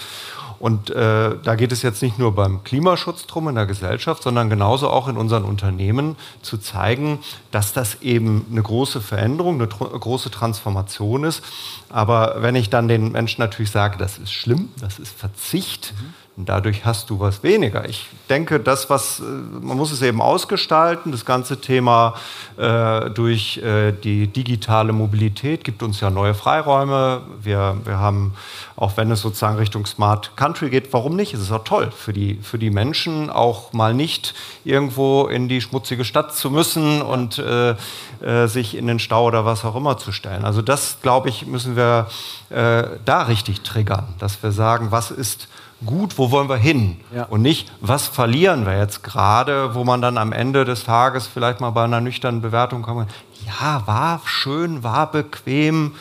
[0.63, 4.49] Und äh, da geht es jetzt nicht nur beim Klimaschutz drum in der Gesellschaft, sondern
[4.49, 7.19] genauso auch in unseren Unternehmen zu zeigen,
[7.51, 11.43] dass das eben eine große Veränderung, eine große Transformation ist.
[11.89, 16.22] Aber wenn ich dann den Menschen natürlich sage, das ist schlimm, das ist Verzicht, mhm
[16.35, 17.87] Und dadurch hast du was weniger.
[17.87, 22.15] Ich denke, das, was äh, man muss es eben ausgestalten, das ganze Thema
[22.57, 27.21] äh, durch äh, die digitale Mobilität gibt uns ja neue Freiräume.
[27.43, 28.33] Wir, wir haben,
[28.77, 31.35] auch wenn es sozusagen Richtung Smart Country geht, warum nicht?
[31.35, 34.33] Es ist auch toll für die, für die Menschen, auch mal nicht
[34.65, 37.75] irgendwo in die schmutzige Stadt zu müssen und äh,
[38.23, 40.47] äh, sich in den Stau oder was auch immer zu stellen.
[40.47, 42.07] Also das, glaube ich, müssen wir
[42.49, 45.49] äh, da richtig triggern, dass wir sagen, was ist
[45.85, 46.97] gut, wo wollen wir hin?
[47.15, 47.25] Ja.
[47.25, 51.61] Und nicht, was verlieren wir jetzt gerade, wo man dann am Ende des Tages vielleicht
[51.61, 53.11] mal bei einer nüchternen Bewertung kommt.
[53.47, 55.93] Ja, war schön, war bequem,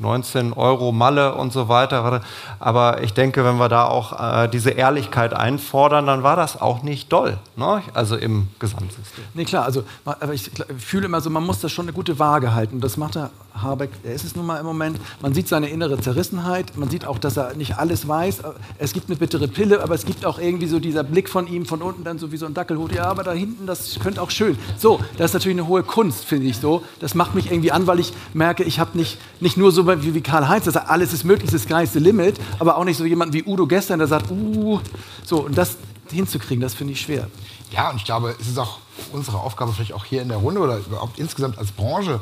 [0.00, 2.22] 19 Euro Malle und so weiter.
[2.58, 6.82] Aber ich denke, wenn wir da auch äh, diese Ehrlichkeit einfordern, dann war das auch
[6.82, 7.38] nicht doll.
[7.56, 7.82] Ne?
[7.94, 9.24] Also im Gesamtsystem.
[9.34, 9.64] Nee, klar.
[9.64, 12.80] Also, aber ich fühle immer so, man muss das schon eine gute Waage halten.
[12.80, 14.98] Das macht der Habeck, er ist es nun mal im Moment.
[15.20, 16.76] Man sieht seine innere Zerrissenheit.
[16.76, 18.40] Man sieht auch, dass er nicht alles weiß.
[18.78, 21.66] Es gibt eine bittere Pille, aber es gibt auch irgendwie so dieser Blick von ihm
[21.66, 22.94] von unten dann so wie so ein Dackelhut.
[22.94, 24.58] Ja, aber da hinten, das könnte auch schön.
[24.78, 26.82] So, das ist natürlich eine hohe Kunst, finde ich so.
[27.00, 30.14] Das macht mich irgendwie an, weil ich merke, ich habe nicht, nicht nur so wie,
[30.14, 33.32] wie Karl-Heinz, der sagt, alles ist möglich, das the limit, aber auch nicht so jemand
[33.32, 34.80] wie Udo gestern, der sagt, uh,
[35.24, 35.76] so, und das
[36.10, 37.28] hinzukriegen, das finde ich schwer.
[37.70, 38.78] Ja, und ich glaube, es ist auch
[39.12, 42.20] unsere Aufgabe, vielleicht auch hier in der Runde oder überhaupt insgesamt als Branche,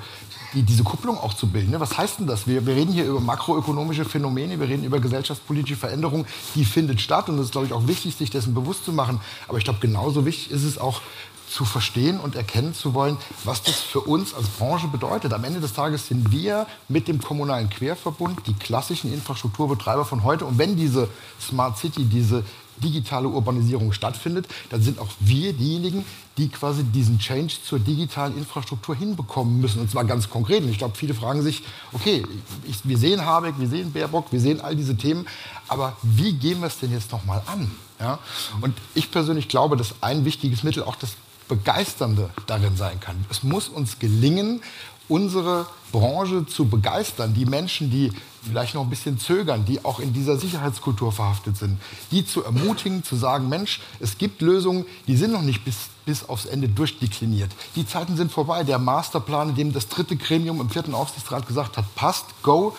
[0.55, 1.71] die, diese Kupplung auch zu bilden.
[1.71, 1.81] Ne?
[1.81, 2.47] Was heißt denn das?
[2.47, 7.29] Wir, wir reden hier über makroökonomische Phänomene, wir reden über gesellschaftspolitische Veränderung, die findet statt
[7.29, 9.21] und es ist, glaube ich, auch wichtig, sich dessen bewusst zu machen.
[9.47, 11.01] Aber ich glaube, genauso wichtig ist es auch,
[11.49, 15.33] zu verstehen und erkennen zu wollen, was das für uns als Branche bedeutet.
[15.33, 20.45] Am Ende des Tages sind wir mit dem kommunalen Querverbund die klassischen Infrastrukturbetreiber von heute.
[20.45, 21.09] Und wenn diese
[21.41, 22.45] Smart City, diese
[22.79, 26.05] digitale Urbanisierung stattfindet, dann sind auch wir diejenigen,
[26.39, 29.81] die quasi diesen Change zur digitalen Infrastruktur hinbekommen müssen.
[29.81, 30.63] Und zwar ganz konkret.
[30.63, 31.63] Und ich glaube, viele fragen sich,
[31.93, 32.23] okay,
[32.65, 35.27] ich, wir sehen Habeck, wir sehen Baerbock, wir sehen all diese Themen,
[35.67, 37.71] aber wie gehen wir es denn jetzt nochmal an?
[37.99, 38.21] Ja?
[38.61, 41.11] Und ich persönlich glaube, dass ein wichtiges Mittel auch das
[41.49, 43.17] Begeisternde darin sein kann.
[43.31, 44.63] Es muss uns gelingen,
[45.09, 48.13] unsere Branche zu begeistern, die Menschen, die
[48.49, 51.81] vielleicht noch ein bisschen zögern, die auch in dieser Sicherheitskultur verhaftet sind,
[52.11, 56.29] die zu ermutigen, zu sagen, Mensch, es gibt Lösungen, die sind noch nicht bis, bis
[56.29, 57.51] aufs Ende durchdekliniert.
[57.77, 58.65] Die Zeiten sind vorbei.
[58.65, 62.77] Der Masterplan, in dem das dritte Gremium im vierten Aufsichtsrat gesagt hat, passt, go,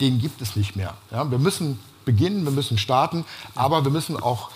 [0.00, 0.94] den gibt es nicht mehr.
[1.10, 4.50] Ja, wir müssen beginnen, wir müssen starten, aber wir müssen auch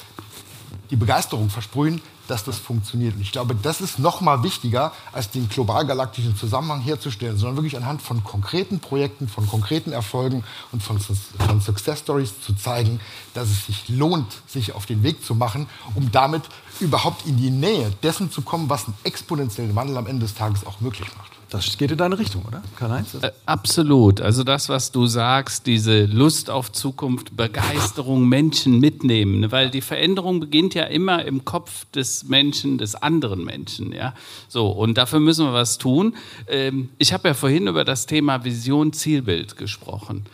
[0.91, 2.01] die Begeisterung versprühen,
[2.31, 3.17] dass das funktioniert.
[3.17, 7.77] Und ich glaube, das ist noch mal wichtiger, als den global-galaktischen Zusammenhang herzustellen, sondern wirklich
[7.77, 13.01] anhand von konkreten Projekten, von konkreten Erfolgen und von, von Success Stories zu zeigen,
[13.35, 16.43] dass es sich lohnt, sich auf den Weg zu machen, um damit
[16.79, 20.67] überhaupt in die Nähe dessen zu kommen, was einen exponentiellen Wandel am Ende des Tages
[20.67, 21.40] auch möglich macht.
[21.51, 22.63] Das geht in deine Richtung, oder?
[22.77, 23.15] Karl-Heinz?
[23.15, 24.21] Äh, absolut.
[24.21, 29.41] Also das, was du sagst, diese Lust auf Zukunft, Begeisterung, Menschen mitnehmen.
[29.41, 29.51] Ne?
[29.51, 33.93] Weil die Veränderung beginnt ja immer im Kopf des Menschen, des anderen Menschen.
[33.93, 34.15] Ja?
[34.49, 36.15] So, und dafür müssen wir was tun.
[36.47, 40.25] Ähm, ich habe ja vorhin über das Thema Vision, Zielbild gesprochen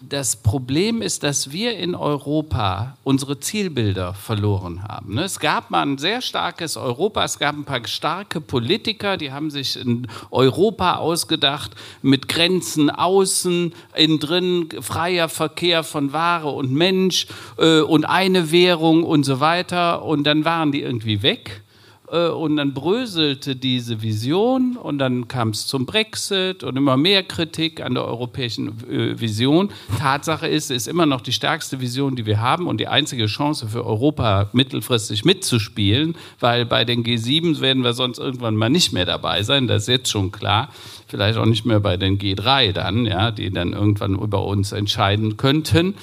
[0.00, 5.14] das Problem ist, dass wir in Europa unsere Zielbilder verloren haben.
[5.14, 5.24] Ne?
[5.24, 9.50] Es gab mal ein sehr starkes Europa, es gab ein paar starke Politiker, die haben
[9.50, 11.72] sich in Europa ausgedacht
[12.02, 17.26] mit Grenzen außen, innen drin freier Verkehr von Ware und Mensch
[17.58, 20.04] äh, und eine Währung und so weiter.
[20.04, 21.62] Und dann waren die irgendwie weg.
[22.10, 27.22] Äh, und dann bröselte diese Vision und dann kam es zum Brexit und immer mehr
[27.22, 29.70] Kritik an der europäischen äh, Vision.
[29.98, 33.26] Tatsache ist, es ist immer noch die stärkste Vision, die wir haben und die einzige
[33.26, 38.92] Chance für Europa mittelfristig mitzuspielen, weil bei den G7 werden wir sonst irgendwann mal nicht
[38.92, 40.70] mehr dabei sein, das ist jetzt schon klar.
[41.08, 45.36] Vielleicht auch nicht mehr bei den G3 dann, ja, die dann irgendwann über uns entscheiden
[45.36, 45.94] könnten.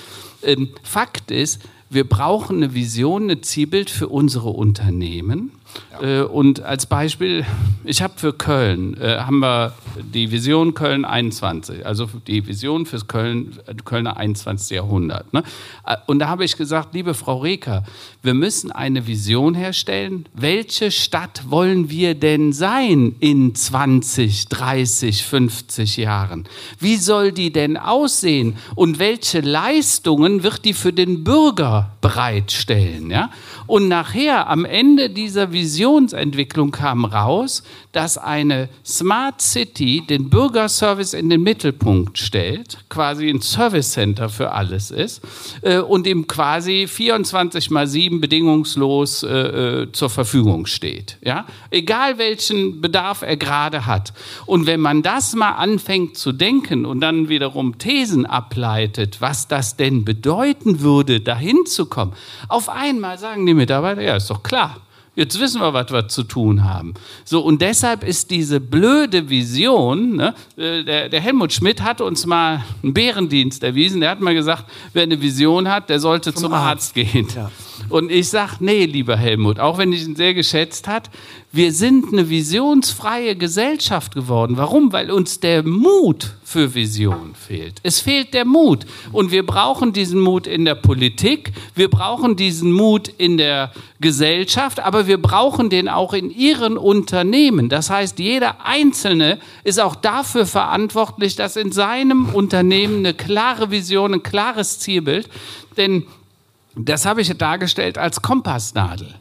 [0.43, 5.51] Ähm, Fakt ist, wir brauchen eine Vision, ein Zielbild für unsere Unternehmen
[6.01, 7.45] Äh, und als Beispiel,
[7.83, 13.07] ich habe für Köln, äh, haben wir die Vision Köln 21, also die Vision fürs
[13.07, 14.75] Köln, Kölner 21.
[14.75, 15.31] Jahrhundert.
[15.33, 15.43] Ne?
[15.85, 17.83] Äh, und da habe ich gesagt, liebe Frau Reker,
[18.21, 20.25] wir müssen eine Vision herstellen.
[20.33, 26.45] Welche Stadt wollen wir denn sein in 20, 30, 50 Jahren?
[26.79, 28.55] Wie soll die denn aussehen?
[28.75, 33.11] Und welche Leistungen wird die für den Bürger bereitstellen?
[33.11, 33.29] Ja?
[33.67, 35.51] Und nachher, am Ende dieser
[35.83, 37.61] Visionsentwicklung kam raus,
[37.91, 44.53] dass eine Smart City den Bürgerservice in den Mittelpunkt stellt, quasi ein Service Center für
[44.53, 45.21] alles ist
[45.61, 51.17] äh, und ihm quasi 24 mal 7 bedingungslos äh, äh, zur Verfügung steht.
[51.21, 51.45] Ja?
[51.69, 54.13] Egal welchen Bedarf er gerade hat.
[54.45, 59.75] Und wenn man das mal anfängt zu denken und dann wiederum Thesen ableitet, was das
[59.75, 62.13] denn bedeuten würde, dahin zu kommen,
[62.47, 64.77] auf einmal sagen die Mitarbeiter, ja, ist doch klar.
[65.15, 66.95] Jetzt wissen wir, was wir zu tun haben.
[67.23, 72.25] So, und deshalb ist diese blöde Vision, ne, äh, der, der, Helmut Schmidt hat uns
[72.25, 74.01] mal einen Bärendienst erwiesen.
[74.01, 76.65] Der hat mal gesagt, wer eine Vision hat, der sollte zum, zum Arzt.
[76.65, 77.27] Arzt, gehen.
[77.35, 77.51] Ja.
[77.89, 81.09] Und ich sage, nee, lieber Helmut, auch wenn ich ihn sehr geschätzt hat,
[81.51, 84.57] wir sind eine visionsfreie Gesellschaft geworden.
[84.57, 84.91] Warum?
[84.91, 87.79] Weil uns der Mut für Vision fehlt.
[87.83, 88.87] Es fehlt der Mut.
[89.11, 94.79] Und wir brauchen diesen Mut in der Politik, wir brauchen diesen Mut in der Gesellschaft,
[94.79, 97.69] aber wir brauchen den auch in ihren Unternehmen.
[97.69, 104.15] Das heißt, jeder Einzelne ist auch dafür verantwortlich, dass in seinem Unternehmen eine klare Vision,
[104.15, 105.29] ein klares Zielbild,
[105.77, 106.05] denn
[106.75, 109.13] das habe ich dargestellt als Kompassnadel.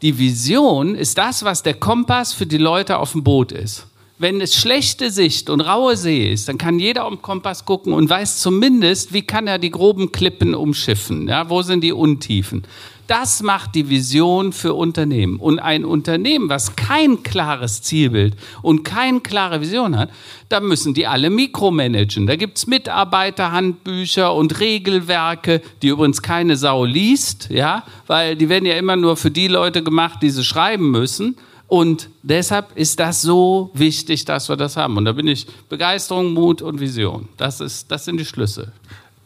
[0.00, 3.86] Die Vision ist das, was der Kompass für die Leute auf dem Boot ist.
[4.22, 8.08] Wenn es schlechte Sicht und raue See ist, dann kann jeder am Kompass gucken und
[8.08, 11.26] weiß zumindest, wie kann er die groben Klippen umschiffen.
[11.26, 12.62] Ja, wo sind die Untiefen?
[13.08, 15.40] Das macht die Vision für Unternehmen.
[15.40, 20.10] Und ein Unternehmen, was kein klares Zielbild und keine klare Vision hat,
[20.48, 22.28] da müssen die alle mikromanagen.
[22.28, 28.66] Da gibt es Mitarbeiterhandbücher und Regelwerke, die übrigens keine Sau liest, ja, weil die werden
[28.66, 31.34] ja immer nur für die Leute gemacht, die sie schreiben müssen.
[31.72, 34.98] Und deshalb ist das so wichtig, dass wir das haben.
[34.98, 37.30] Und da bin ich Begeisterung, Mut und Vision.
[37.38, 38.70] Das, ist, das sind die Schlüssel.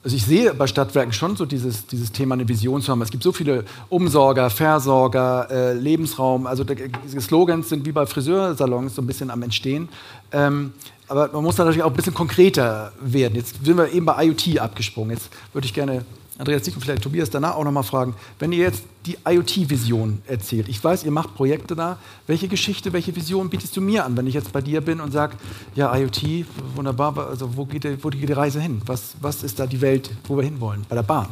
[0.05, 3.03] Also ich sehe bei Stadtwerken schon so dieses, dieses Thema, eine Vision zu haben.
[3.03, 6.47] Es gibt so viele Umsorger, Versorger, äh, Lebensraum.
[6.47, 9.89] Also diese Slogans sind wie bei Friseursalons so ein bisschen am Entstehen.
[10.31, 10.73] Ähm,
[11.09, 13.35] aber man muss natürlich auch ein bisschen konkreter werden.
[13.35, 15.17] Jetzt sind wir eben bei IoT abgesprungen.
[15.17, 16.05] Jetzt würde ich gerne
[16.39, 20.69] Andreas Dick und vielleicht Tobias danach auch nochmal fragen, wenn ihr jetzt die IoT-Vision erzählt,
[20.69, 24.27] ich weiß, ihr macht Projekte da, welche Geschichte, welche Vision bietest du mir an, wenn
[24.27, 25.37] ich jetzt bei dir bin und sage,
[25.75, 28.83] ja, IoT, wunderbar, also wo geht, die, wo geht die Reise hin?
[28.87, 30.85] Was, was ist da die Welt, wo wir hinwollen?
[30.89, 31.29] Bei der Bahn?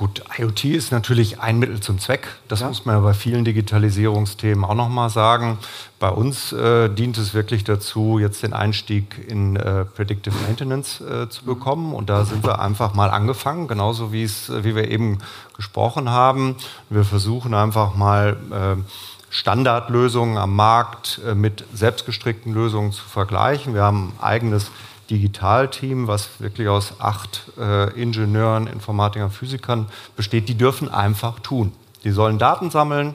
[0.00, 2.26] Gut, IoT ist natürlich ein Mittel zum Zweck.
[2.48, 2.68] Das ja.
[2.68, 5.58] muss man ja bei vielen Digitalisierungsthemen auch nochmal sagen.
[5.98, 11.28] Bei uns äh, dient es wirklich dazu, jetzt den Einstieg in äh, Predictive Maintenance äh,
[11.28, 11.92] zu bekommen.
[11.92, 15.18] Und da sind wir einfach mal angefangen, genauso wie es, wie wir eben
[15.54, 16.56] gesprochen haben.
[16.88, 18.82] Wir versuchen einfach mal äh,
[19.28, 23.74] Standardlösungen am Markt äh, mit selbstgestrickten Lösungen zu vergleichen.
[23.74, 24.70] Wir haben ein eigenes
[25.10, 29.86] Digitalteam, was wirklich aus acht äh, Ingenieuren, Informatikern, Physikern
[30.16, 31.72] besteht, die dürfen einfach tun.
[32.04, 33.14] Die sollen Daten sammeln,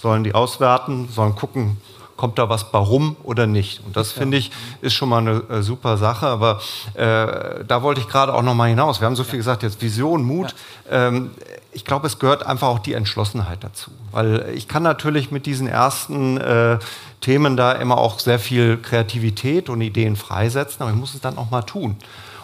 [0.00, 1.78] sollen die auswerten, sollen gucken,
[2.16, 3.84] kommt da was bei rum oder nicht.
[3.84, 4.50] Und das, finde ich,
[4.80, 6.26] ist schon mal eine äh, super Sache.
[6.26, 6.60] Aber
[6.94, 9.00] äh, da wollte ich gerade auch noch mal hinaus.
[9.00, 10.54] Wir haben so viel gesagt, jetzt Vision, Mut.
[10.90, 11.30] Ähm,
[11.76, 13.90] ich glaube, es gehört einfach auch die Entschlossenheit dazu.
[14.10, 16.78] Weil ich kann natürlich mit diesen ersten äh,
[17.20, 21.36] Themen da immer auch sehr viel Kreativität und Ideen freisetzen, aber ich muss es dann
[21.36, 21.96] auch mal tun.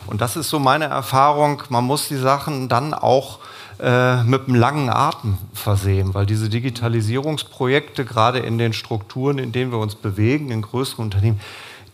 [0.07, 3.39] Und das ist so meine Erfahrung, man muss die Sachen dann auch
[3.81, 9.73] äh, mit einem langen Atem versehen, weil diese Digitalisierungsprojekte gerade in den Strukturen, in denen
[9.73, 11.41] wir uns bewegen, in größeren Unternehmen,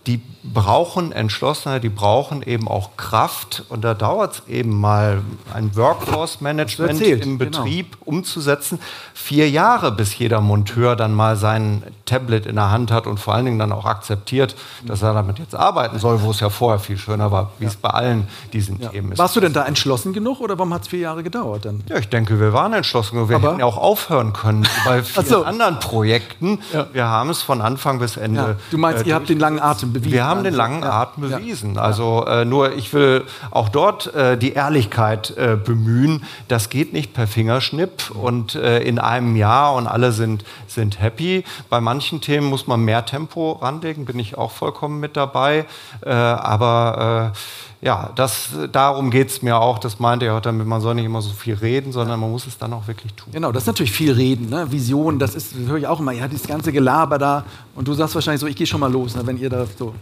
[0.09, 3.65] die brauchen Entschlossenheit, die brauchen eben auch Kraft.
[3.69, 5.21] Und da dauert es eben mal,
[5.53, 7.39] ein Workforce-Management im genau.
[7.39, 8.17] Betrieb genau.
[8.17, 8.79] umzusetzen.
[9.13, 13.35] Vier Jahre, bis jeder Monteur dann mal sein Tablet in der Hand hat und vor
[13.35, 14.57] allen Dingen dann auch akzeptiert,
[14.87, 17.71] dass er damit jetzt arbeiten soll, wo es ja vorher viel schöner war, wie ja.
[17.71, 18.89] es bei allen diesen ja.
[18.89, 19.19] Themen ist.
[19.19, 21.83] Warst du denn da entschlossen genug oder warum hat es vier Jahre gedauert dann?
[21.89, 23.29] Ja, ich denke, wir waren entschlossen genug.
[23.29, 25.45] Wir Aber hätten ja auch aufhören können bei vielen so.
[25.45, 26.61] anderen Projekten.
[26.73, 26.87] Ja.
[26.93, 28.57] Wir haben es von Anfang bis Ende.
[28.71, 30.13] Du meinst, äh, ihr habt den langen Atem bewiesen?
[30.13, 31.79] Wir haben den langen Atem bewiesen.
[31.79, 36.25] Also äh, nur, ich will auch dort äh, die Ehrlichkeit äh, bemühen.
[36.49, 41.45] Das geht nicht per Fingerschnipp und äh, in einem Jahr und alle sind, sind happy.
[41.71, 45.67] Bei manchen manchen Themen muss man mehr Tempo ranlegen, bin ich auch vollkommen mit dabei.
[46.05, 47.33] Äh, aber
[47.78, 49.79] äh, ja, das, darum geht es mir auch.
[49.79, 52.47] Das meinte ich auch damit, man soll nicht immer so viel reden, sondern man muss
[52.47, 53.33] es dann auch wirklich tun.
[53.33, 54.49] Genau, das ist natürlich viel reden.
[54.49, 54.71] Ne?
[54.71, 56.13] Vision, das, ist, das höre ich auch immer.
[56.13, 58.91] Ihr habt das ganze Gelaber da und du sagst wahrscheinlich so, ich gehe schon mal
[58.91, 59.95] los, ne, wenn ihr da so.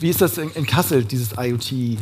[0.00, 1.98] Wie ist das in, in Kassel, dieses IoT?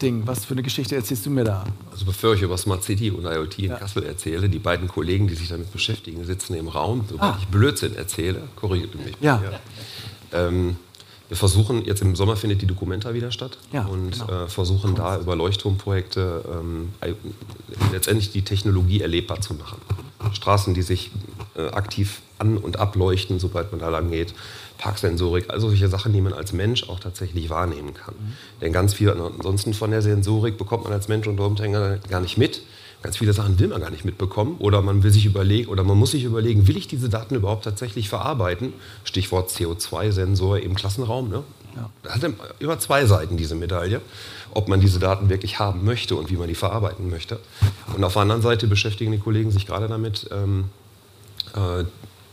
[0.00, 0.26] Ding.
[0.26, 1.64] Was für eine Geschichte erzählst du mir da?
[1.90, 3.76] Also bevor ich über Smart City und IoT in ja.
[3.76, 7.04] Kassel erzähle, die beiden Kollegen, die sich damit beschäftigen, sitzen im Raum.
[7.08, 7.38] Sobald ah.
[7.40, 9.14] ich Blödsinn erzähle, korrigiert mich.
[9.20, 9.40] Ja.
[10.32, 10.76] Ähm,
[11.28, 14.44] Wir versuchen, jetzt im Sommer findet die Documenta wieder statt Ja, und genau.
[14.44, 17.14] äh, versuchen da über Leuchtturmprojekte ähm, äh,
[17.92, 19.78] letztendlich die Technologie erlebbar zu machen.
[20.32, 21.10] Straßen, die sich
[21.56, 24.34] äh, aktiv an- und ableuchten, sobald man da lang geht.
[24.78, 28.14] Parksensorik, also solche Sachen, die man als Mensch auch tatsächlich wahrnehmen kann.
[28.60, 32.36] Denn ganz viel ansonsten von der Sensorik bekommt man als Mensch unter Umständen gar nicht
[32.36, 32.60] mit.
[33.02, 35.96] Ganz viele Sachen will man gar nicht mitbekommen oder man will sich überlegen oder man
[35.96, 38.72] muss sich überlegen, will ich diese Daten überhaupt tatsächlich verarbeiten?
[39.04, 41.28] Stichwort CO2-Sensor im Klassenraum.
[41.28, 41.42] Ne?
[42.02, 44.00] Da hat immer zwei Seiten diese Medaille,
[44.52, 47.38] ob man diese Daten wirklich haben möchte und wie man die verarbeiten möchte.
[47.94, 50.70] Und auf der anderen Seite beschäftigen die Kollegen sich gerade damit, ähm,
[51.54, 51.84] äh,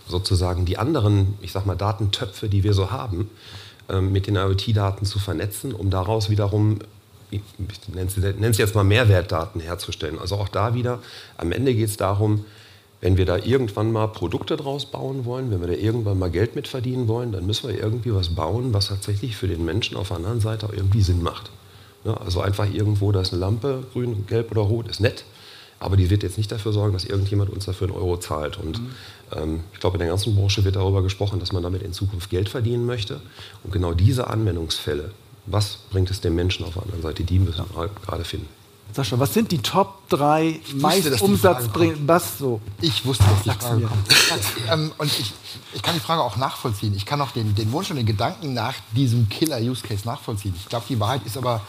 [0.08, 3.30] sozusagen die anderen, ich sag mal, Datentöpfe, die wir so haben,
[3.90, 6.80] ähm, mit den IoT-Daten zu vernetzen, um daraus wiederum,
[7.34, 10.20] ich nenne es- jetzt mal Mehrwertdaten herzustellen.
[10.20, 11.00] Also auch da wieder,
[11.38, 12.46] am Ende geht es darum,
[13.02, 16.56] wenn wir da irgendwann mal Produkte draus bauen wollen, wenn wir da irgendwann mal Geld
[16.56, 20.08] mit verdienen wollen, dann müssen wir irgendwie was bauen, was tatsächlich für den Menschen auf
[20.08, 21.52] der anderen Seite auch irgendwie Sinn macht.
[22.06, 25.26] Ja, also einfach irgendwo, da ist eine Lampe, grün, gelb oder rot, ist nett,
[25.80, 28.58] aber die wird jetzt nicht dafür sorgen, dass irgendjemand uns dafür einen Euro zahlt.
[28.58, 28.80] Und
[29.36, 32.30] ähm, ich glaube, in der ganzen Branche wird darüber gesprochen, dass man damit in Zukunft
[32.30, 33.20] Geld verdienen möchte.
[33.66, 35.12] Und genau diese Anwendungsfälle,
[35.46, 38.48] was bringt es dem Menschen auf der anderen Seite, die müssen wir gerade finden.
[38.94, 42.04] Sascha, was sind die Top 3 wusste, meist dass die Umsatz Frage bringen?
[42.06, 42.62] Was so?
[42.80, 43.88] Ich wusste, dass die Sag's Frage mir.
[43.88, 44.08] kommt.
[44.72, 45.34] ähm, und ich,
[45.74, 46.94] ich kann die Frage auch nachvollziehen.
[46.96, 50.54] Ich kann auch den, den Wunsch und den Gedanken nach diesem Killer-Use-Case nachvollziehen.
[50.56, 51.62] Ich glaube, die Wahrheit ist aber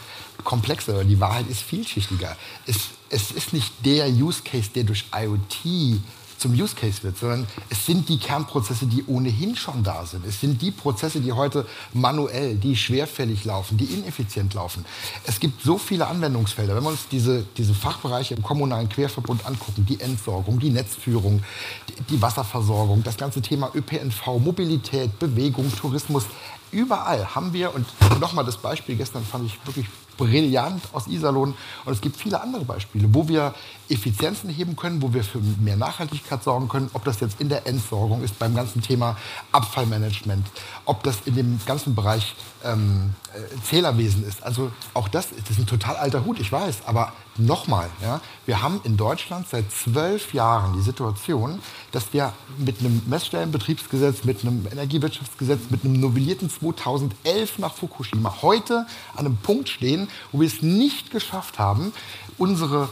[0.43, 1.03] komplexer.
[1.03, 2.37] Die Wahrheit ist vielschichtiger.
[2.67, 5.99] Es, es ist nicht der Use-Case, der durch IoT
[6.45, 10.23] zum Use Case wird, sondern es sind die Kernprozesse, die ohnehin schon da sind.
[10.27, 14.85] Es sind die Prozesse, die heute manuell, die schwerfällig laufen, die ineffizient laufen.
[15.25, 16.75] Es gibt so viele Anwendungsfelder.
[16.75, 21.41] Wenn wir uns diese, diese Fachbereiche im kommunalen Querverbund angucken, die Entsorgung, die Netzführung,
[21.89, 26.25] die, die Wasserversorgung, das ganze Thema ÖPNV, Mobilität, Bewegung, Tourismus,
[26.69, 27.87] überall haben wir, und
[28.19, 29.87] nochmal das Beispiel gestern fand ich wirklich
[30.17, 31.53] brillant aus Iserlohn.
[31.85, 33.53] Und es gibt viele andere Beispiele, wo wir
[33.89, 37.67] Effizienzen heben können, wo wir für mehr Nachhaltigkeit sorgen können, ob das jetzt in der
[37.67, 39.17] Entsorgung ist, beim ganzen Thema
[39.51, 40.45] Abfallmanagement,
[40.85, 44.43] ob das in dem ganzen Bereich ähm, äh, Zählerwesen ist.
[44.43, 48.61] Also auch das, das ist ein total alter Hut, ich weiß, aber nochmal, ja, wir
[48.61, 51.59] haben in Deutschland seit zwölf Jahren die Situation,
[51.91, 58.85] dass wir mit einem Messstellenbetriebsgesetz, mit einem Energiewirtschaftsgesetz, mit einem novellierten 2011 nach Fukushima heute
[59.15, 61.93] an einem Punkt stehen, wo wir es nicht geschafft haben,
[62.37, 62.89] unsere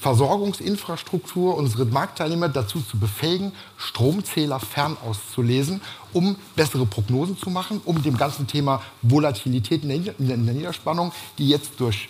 [0.00, 5.82] Versorgungsinfrastruktur, unsere Marktteilnehmer dazu zu befähigen, Stromzähler fernauszulesen,
[6.14, 11.72] um bessere Prognosen zu machen, um dem ganzen Thema Volatilität in der, Niederspannung, die jetzt
[11.78, 12.08] durch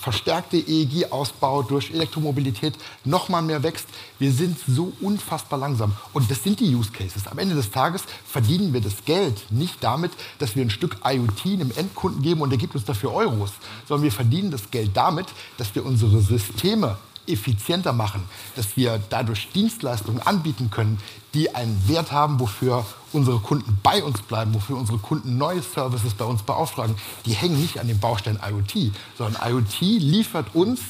[0.00, 2.74] verstärkte EEG-Ausbau, durch Elektromobilität
[3.04, 3.86] noch mal mehr wächst.
[4.18, 5.92] Wir sind so unfassbar langsam.
[6.12, 7.28] Und das sind die Use Cases.
[7.28, 11.46] Am Ende des Tages verdienen wir das Geld nicht damit, dass wir ein Stück IoT
[11.46, 13.52] einem Endkunden geben und der gibt uns dafür Euros,
[13.86, 15.26] sondern wir verdienen das Geld damit,
[15.56, 18.22] dass wir unsere Systeme effizienter machen,
[18.56, 20.98] dass wir dadurch Dienstleistungen anbieten können,
[21.34, 26.14] die einen Wert haben, wofür unsere Kunden bei uns bleiben, wofür unsere Kunden neue Services
[26.14, 26.96] bei uns beauftragen.
[27.24, 30.80] Die hängen nicht an den Baustein IoT, sondern IoT liefert uns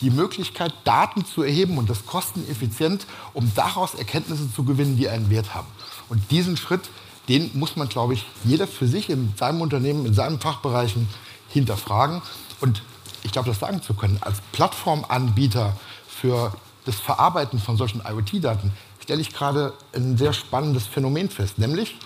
[0.00, 5.30] die Möglichkeit, Daten zu erheben und das kosteneffizient, um daraus Erkenntnisse zu gewinnen, die einen
[5.30, 5.68] Wert haben.
[6.08, 6.90] Und diesen Schritt,
[7.28, 11.08] den muss man, glaube ich, jeder für sich in seinem Unternehmen, in seinen Fachbereichen
[11.48, 12.20] hinterfragen.
[12.60, 12.82] Und
[13.22, 15.76] ich glaube, das sagen zu können, als Plattformanbieter
[16.08, 16.52] für
[16.84, 21.58] das Verarbeiten von solchen IoT-Daten stelle ich gerade ein sehr spannendes Phänomen fest.
[21.58, 21.96] Nämlich,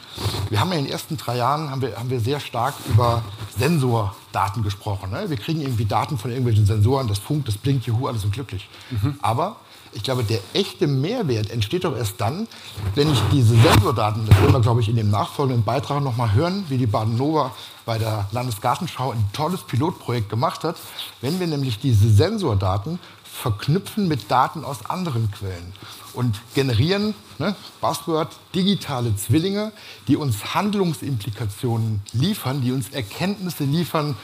[0.48, 3.22] wir haben ja in den ersten drei Jahren haben wir, haben wir sehr stark über
[3.58, 5.10] Sensordaten gesprochen.
[5.10, 5.28] Ne?
[5.28, 8.68] Wir kriegen irgendwie Daten von irgendwelchen Sensoren, das funkt, das blinkt, juhu, alles sind glücklich.
[9.20, 9.56] Aber
[9.96, 12.46] ich glaube, der echte Mehrwert entsteht doch erst dann,
[12.94, 16.32] wenn ich diese Sensordaten, das werden wir, glaube ich, in dem nachfolgenden Beitrag noch mal
[16.34, 17.52] hören, wie die Baden-Nova
[17.86, 20.76] bei der Landesgartenschau ein tolles Pilotprojekt gemacht hat,
[21.22, 25.72] wenn wir nämlich diese Sensordaten verknüpfen mit Daten aus anderen Quellen
[26.14, 29.72] und generieren, ne, Buzzword, digitale Zwillinge,
[30.08, 34.16] die uns Handlungsimplikationen liefern, die uns Erkenntnisse liefern,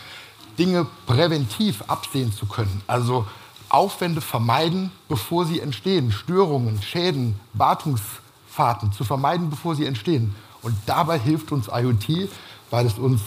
[0.58, 2.82] Dinge präventiv absehen zu können.
[2.86, 3.26] Also
[3.72, 10.34] Aufwände vermeiden, bevor sie entstehen, Störungen, Schäden, Wartungsfahrten zu vermeiden, bevor sie entstehen.
[10.62, 12.28] Und dabei hilft uns IoT,
[12.70, 13.20] weil es uns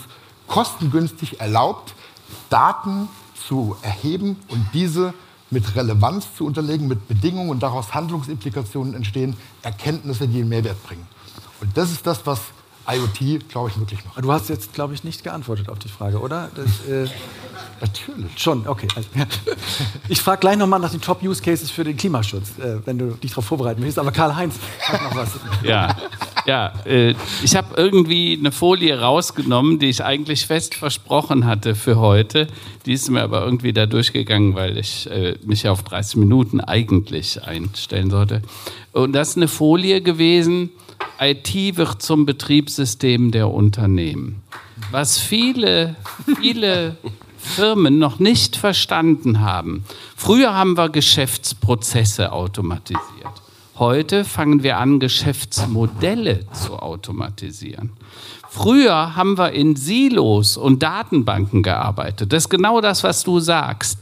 [0.47, 1.93] kostengünstig erlaubt,
[2.49, 3.09] Daten
[3.47, 5.13] zu erheben und diese
[5.51, 11.07] mit Relevanz zu unterlegen, mit Bedingungen und daraus Handlungsimplikationen entstehen, Erkenntnisse, die einen Mehrwert bringen.
[11.61, 12.39] Und das ist das, was
[12.87, 14.23] IoT, glaube ich, möglich macht.
[14.23, 16.49] Du hast jetzt, glaube ich, nicht geantwortet auf die Frage, oder?
[16.55, 17.07] Das, äh,
[17.81, 18.31] Natürlich.
[18.37, 18.87] schon, okay.
[18.95, 19.09] Also,
[20.07, 23.45] ich frage gleich nochmal nach den Top-Use-Cases für den Klimaschutz, äh, wenn du dich darauf
[23.45, 23.99] vorbereiten willst.
[23.99, 25.31] Aber Karl-Heinz hat noch was.
[25.63, 25.95] Ja,
[26.45, 31.97] Ja, äh, ich habe irgendwie eine Folie rausgenommen, die ich eigentlich fest versprochen hatte für
[31.97, 32.47] heute.
[32.85, 37.43] Die ist mir aber irgendwie da durchgegangen, weil ich äh, mich auf 30 Minuten eigentlich
[37.43, 38.43] einstellen sollte.
[38.91, 40.69] Und das ist eine Folie gewesen.
[41.19, 44.41] IT wird zum Betriebssystem der Unternehmen.
[44.91, 45.95] Was viele,
[46.39, 46.97] viele
[47.37, 49.85] Firmen noch nicht verstanden haben.
[50.15, 53.05] Früher haben wir Geschäftsprozesse automatisiert.
[53.77, 57.91] Heute fangen wir an, Geschäftsmodelle zu automatisieren.
[58.49, 62.31] Früher haben wir in Silos und Datenbanken gearbeitet.
[62.31, 63.99] Das ist genau das, was du sagst.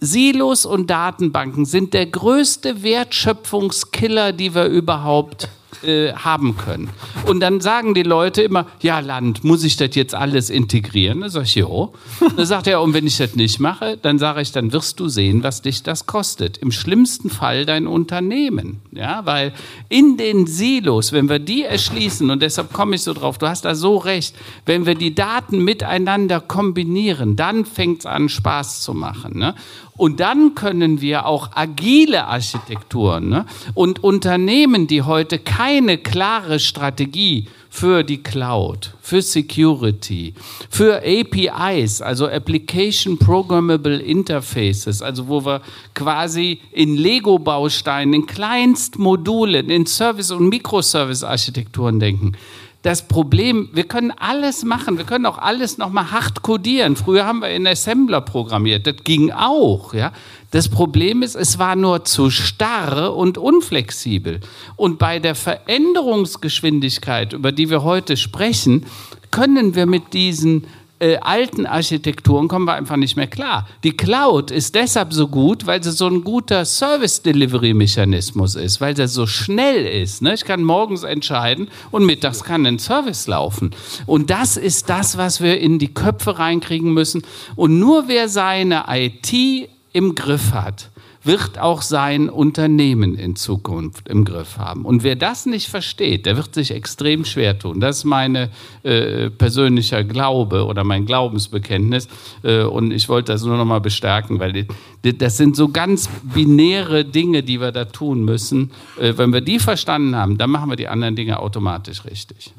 [0.00, 5.48] Silos und Datenbanken sind der größte Wertschöpfungskiller, die wir überhaupt
[5.82, 6.90] äh, haben können.
[7.26, 11.20] Und dann sagen die Leute immer, ja Land, muss ich das jetzt alles integrieren?
[11.22, 11.92] Dann sage ich, jo.
[12.36, 15.08] Dann sagt er, und wenn ich das nicht mache, dann sage ich, dann wirst du
[15.08, 16.58] sehen, was dich das kostet.
[16.58, 18.80] Im schlimmsten Fall dein Unternehmen.
[18.92, 19.52] Ja, weil
[19.88, 23.64] in den Silos, wenn wir die erschließen, und deshalb komme ich so drauf, du hast
[23.64, 28.94] da so recht, wenn wir die Daten miteinander kombinieren, dann fängt es an, Spaß zu
[28.94, 29.38] machen.
[29.38, 29.54] Ne?
[29.96, 33.46] Und dann können wir auch agile Architekturen ne?
[33.74, 35.63] und Unternehmen, die heute keine
[36.02, 40.34] klare Strategie für die Cloud, für Security,
[40.70, 45.60] für APIs, also Application Programmable Interfaces, also wo wir
[45.94, 52.36] quasi in Lego-Bausteinen, in Kleinstmodulen, in Service- und Microservice-Architekturen denken
[52.84, 56.96] das Problem, wir können alles machen, wir können auch alles nochmal hart codieren.
[56.96, 59.94] Früher haben wir in Assembler programmiert, das ging auch.
[59.94, 60.12] Ja?
[60.54, 64.38] Das Problem ist, es war nur zu starr und unflexibel.
[64.76, 68.86] Und bei der Veränderungsgeschwindigkeit, über die wir heute sprechen,
[69.32, 70.68] können wir mit diesen
[71.00, 73.66] äh, alten Architekturen kommen wir einfach nicht mehr klar.
[73.82, 79.08] Die Cloud ist deshalb so gut, weil sie so ein guter Service-Delivery-Mechanismus ist, weil sie
[79.08, 80.22] so schnell ist.
[80.22, 80.34] Ne?
[80.34, 83.72] Ich kann morgens entscheiden und mittags kann ein Service laufen.
[84.06, 87.24] Und das ist das, was wir in die Köpfe reinkriegen müssen.
[87.56, 90.90] Und nur wer seine IT im Griff hat,
[91.22, 94.84] wird auch sein Unternehmen in Zukunft im Griff haben.
[94.84, 97.80] Und wer das nicht versteht, der wird sich extrem schwer tun.
[97.80, 98.50] Das ist mein
[98.82, 102.08] äh, persönlicher Glaube oder mein Glaubensbekenntnis.
[102.42, 104.66] Äh, und ich wollte das nur noch mal bestärken, weil
[105.02, 108.70] das sind so ganz binäre Dinge, die wir da tun müssen.
[109.00, 112.52] Äh, wenn wir die verstanden haben, dann machen wir die anderen Dinge automatisch richtig.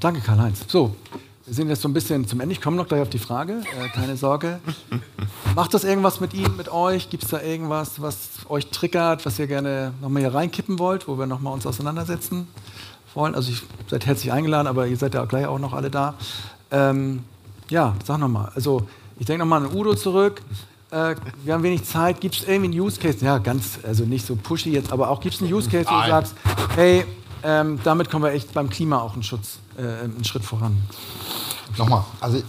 [0.00, 0.64] Danke, Karl-Heinz.
[0.68, 0.94] So,
[1.54, 2.52] sind jetzt so ein bisschen zum Ende.
[2.52, 4.60] Ich komme noch gleich auf die Frage, äh, keine Sorge.
[5.54, 7.10] Macht das irgendwas mit Ihnen, mit euch?
[7.10, 11.18] Gibt es da irgendwas, was euch triggert, was ihr gerne nochmal hier reinkippen wollt, wo
[11.18, 12.48] wir nochmal uns auseinandersetzen
[13.14, 13.34] wollen?
[13.34, 16.14] Also ich seid herzlich eingeladen, aber ihr seid ja gleich auch noch alle da.
[16.70, 17.24] Ähm,
[17.68, 18.52] ja, sag nochmal.
[18.54, 18.86] Also
[19.18, 20.42] ich denke nochmal an Udo zurück.
[20.90, 22.20] Äh, wir haben wenig Zeit.
[22.20, 23.24] Gibt es irgendwie einen Use Case?
[23.24, 26.00] Ja, ganz, also nicht so pushy jetzt, aber auch gibt es einen Use Case, wo
[26.00, 26.34] du sagst,
[26.74, 27.04] hey,
[27.42, 30.82] ähm, damit kommen wir echt beim Klima auch einen, Schutz, äh, einen Schritt voran.
[31.76, 32.42] Nochmal, also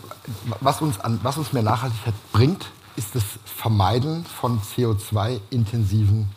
[0.59, 2.65] was uns, an, was uns mehr Nachhaltigkeit bringt,
[2.95, 6.27] ist das Vermeiden von CO2-intensiven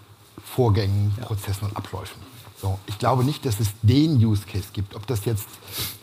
[0.44, 2.33] Vorgängen, Prozessen und Abläufen.
[2.64, 4.96] So, ich glaube nicht, dass es den Use Case gibt.
[4.96, 5.46] Ob das jetzt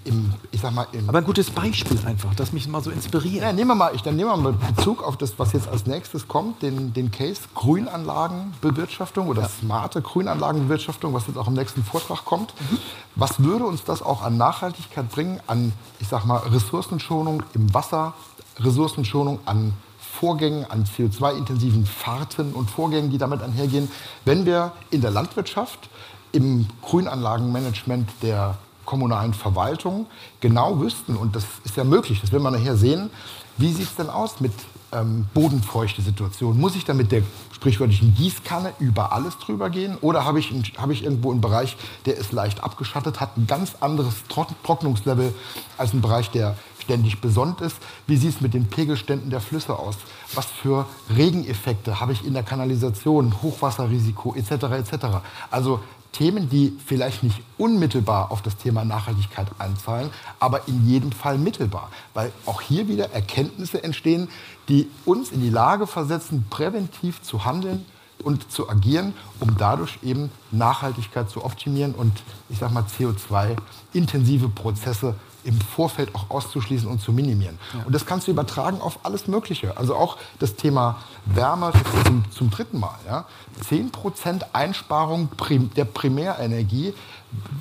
[0.03, 3.41] im, ich sag mal, im Aber ein gutes Beispiel einfach, das mich mal so inspiriert.
[3.41, 5.87] Ja, nehmen wir mal, ich, dann nehmen wir mal Bezug auf das, was jetzt als
[5.87, 9.49] nächstes kommt, den, den Case Grünanlagenbewirtschaftung oder ja.
[9.49, 12.53] smarte Grünanlagenbewirtschaftung, was jetzt auch im nächsten Vortrag kommt.
[12.69, 12.77] Mhm.
[13.15, 18.13] Was würde uns das auch an Nachhaltigkeit bringen, an, ich sag mal, Ressourcenschonung im Wasser,
[18.59, 23.89] Ressourcenschonung an Vorgängen, an CO2-intensiven Fahrten und Vorgängen, die damit einhergehen,
[24.25, 25.89] wenn wir in der Landwirtschaft
[26.31, 30.07] im Grünanlagenmanagement der kommunalen Verwaltung
[30.39, 33.09] genau wüssten, und das ist ja möglich, das will man nachher sehen,
[33.57, 34.53] wie sieht es denn aus mit
[34.91, 36.59] ähm, bodenfeuchte Situation?
[36.59, 37.21] Muss ich da mit der
[37.53, 39.97] sprichwörtlichen Gießkanne über alles drüber gehen?
[40.01, 43.75] Oder habe ich, hab ich irgendwo einen Bereich, der ist leicht abgeschattet, hat ein ganz
[43.79, 44.23] anderes
[44.63, 45.33] Trocknungslevel
[45.77, 47.77] als ein Bereich, der ständig besonnt ist?
[48.07, 49.95] Wie sieht es mit den Pegelständen der Flüsse aus?
[50.33, 54.51] Was für Regeneffekte habe ich in der Kanalisation, Hochwasserrisiko etc.
[54.51, 55.05] etc.
[55.51, 60.09] Also Themen, die vielleicht nicht unmittelbar auf das Thema Nachhaltigkeit einzahlen,
[60.39, 61.89] aber in jedem Fall mittelbar.
[62.13, 64.27] Weil auch hier wieder Erkenntnisse entstehen,
[64.67, 67.85] die uns in die Lage versetzen, präventiv zu handeln
[68.21, 75.15] und zu agieren, um dadurch eben Nachhaltigkeit zu optimieren und ich sag mal CO2-intensive Prozesse
[75.43, 77.57] im Vorfeld auch auszuschließen und zu minimieren.
[77.73, 77.83] Ja.
[77.85, 79.77] Und das kannst du übertragen auf alles Mögliche.
[79.77, 81.71] Also auch das Thema Wärme
[82.05, 82.97] zum, zum dritten Mal.
[83.05, 83.25] Ja?
[83.69, 85.29] 10% Einsparung
[85.75, 86.93] der Primärenergie.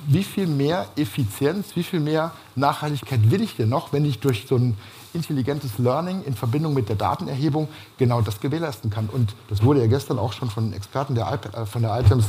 [0.07, 4.45] Wie viel mehr Effizienz, wie viel mehr Nachhaltigkeit will ich denn noch, wenn ich durch
[4.47, 4.77] so ein
[5.13, 9.07] intelligentes Learning in Verbindung mit der Datenerhebung genau das gewährleisten kann.
[9.07, 12.25] Und das wurde ja gestern auch schon von Experten der, äh, von der Items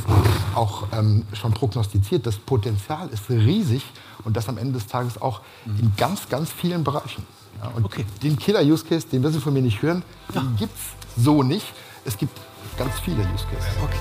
[0.55, 2.25] auch ähm, schon prognostiziert.
[2.25, 3.83] Das Potenzial ist riesig
[4.23, 7.25] und das am Ende des Tages auch in ganz, ganz vielen Bereichen.
[7.61, 8.05] Ja, und okay.
[8.21, 10.03] den Killer-Use-Case, den wirst du von mir nicht hören,
[10.33, 10.51] den ja.
[10.57, 11.67] gibt es so nicht.
[12.05, 12.37] Es gibt
[12.77, 13.69] ganz viele Use Cases.
[13.83, 13.97] Okay.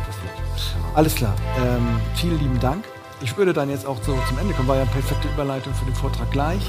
[0.94, 1.34] Alles klar.
[1.58, 2.84] Ähm, vielen lieben Dank.
[3.22, 5.84] Ich würde dann jetzt auch so zum Ende kommen, war ja eine perfekte Überleitung für
[5.84, 6.68] den Vortrag gleich.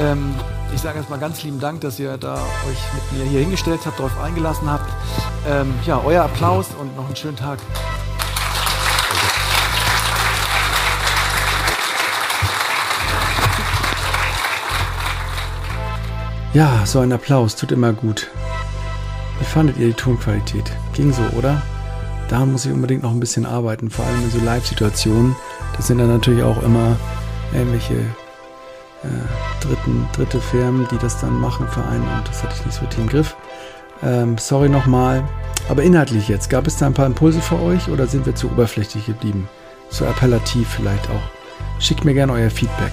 [0.00, 0.34] Ähm,
[0.74, 3.98] ich sage erstmal ganz lieben Dank, dass ihr da euch mit mir hier hingestellt habt,
[3.98, 4.92] darauf eingelassen habt.
[5.48, 7.58] Ähm, ja, euer Applaus und noch einen schönen Tag.
[16.52, 18.28] Ja, so ein Applaus tut immer gut.
[19.38, 20.70] Wie fandet ihr die Tonqualität?
[20.94, 21.62] Ging so, oder?
[22.28, 25.36] Daran muss ich unbedingt noch ein bisschen arbeiten, vor allem in so Live-Situationen.
[25.76, 26.96] Das sind dann natürlich auch immer
[27.54, 32.66] ähnliche äh, dritten, dritte Firmen, die das dann machen für einen und das hatte ich
[32.66, 33.36] nicht so richtig im Griff.
[34.02, 35.24] Ähm, sorry nochmal.
[35.68, 38.48] Aber inhaltlich jetzt, gab es da ein paar Impulse für euch oder sind wir zu
[38.48, 39.48] oberflächlich geblieben?
[39.90, 41.80] Zu appellativ vielleicht auch?
[41.80, 42.92] Schickt mir gerne euer Feedback.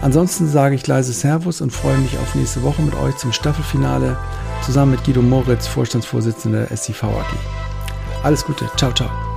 [0.00, 4.16] Ansonsten sage ich leise Servus und freue mich auf nächste Woche mit euch zum Staffelfinale
[4.62, 8.22] zusammen mit Guido Moritz, Vorstandsvorsitzender der SCV AG.
[8.22, 9.27] Alles Gute, ciao, ciao.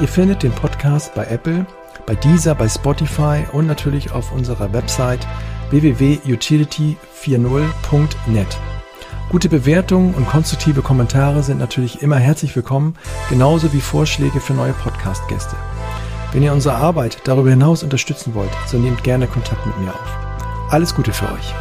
[0.00, 1.66] Ihr findet den Podcast bei Apple,
[2.06, 5.26] bei Deezer, bei Spotify und natürlich auf unserer Website
[5.68, 8.58] www.utility40.net.
[9.28, 12.96] Gute Bewertungen und konstruktive Kommentare sind natürlich immer herzlich willkommen,
[13.28, 15.56] genauso wie Vorschläge für neue Podcast-Gäste.
[16.32, 20.16] Wenn ihr unsere Arbeit darüber hinaus unterstützen wollt, so nehmt gerne Kontakt mit mir auf.
[20.70, 21.54] Alles Gute für euch.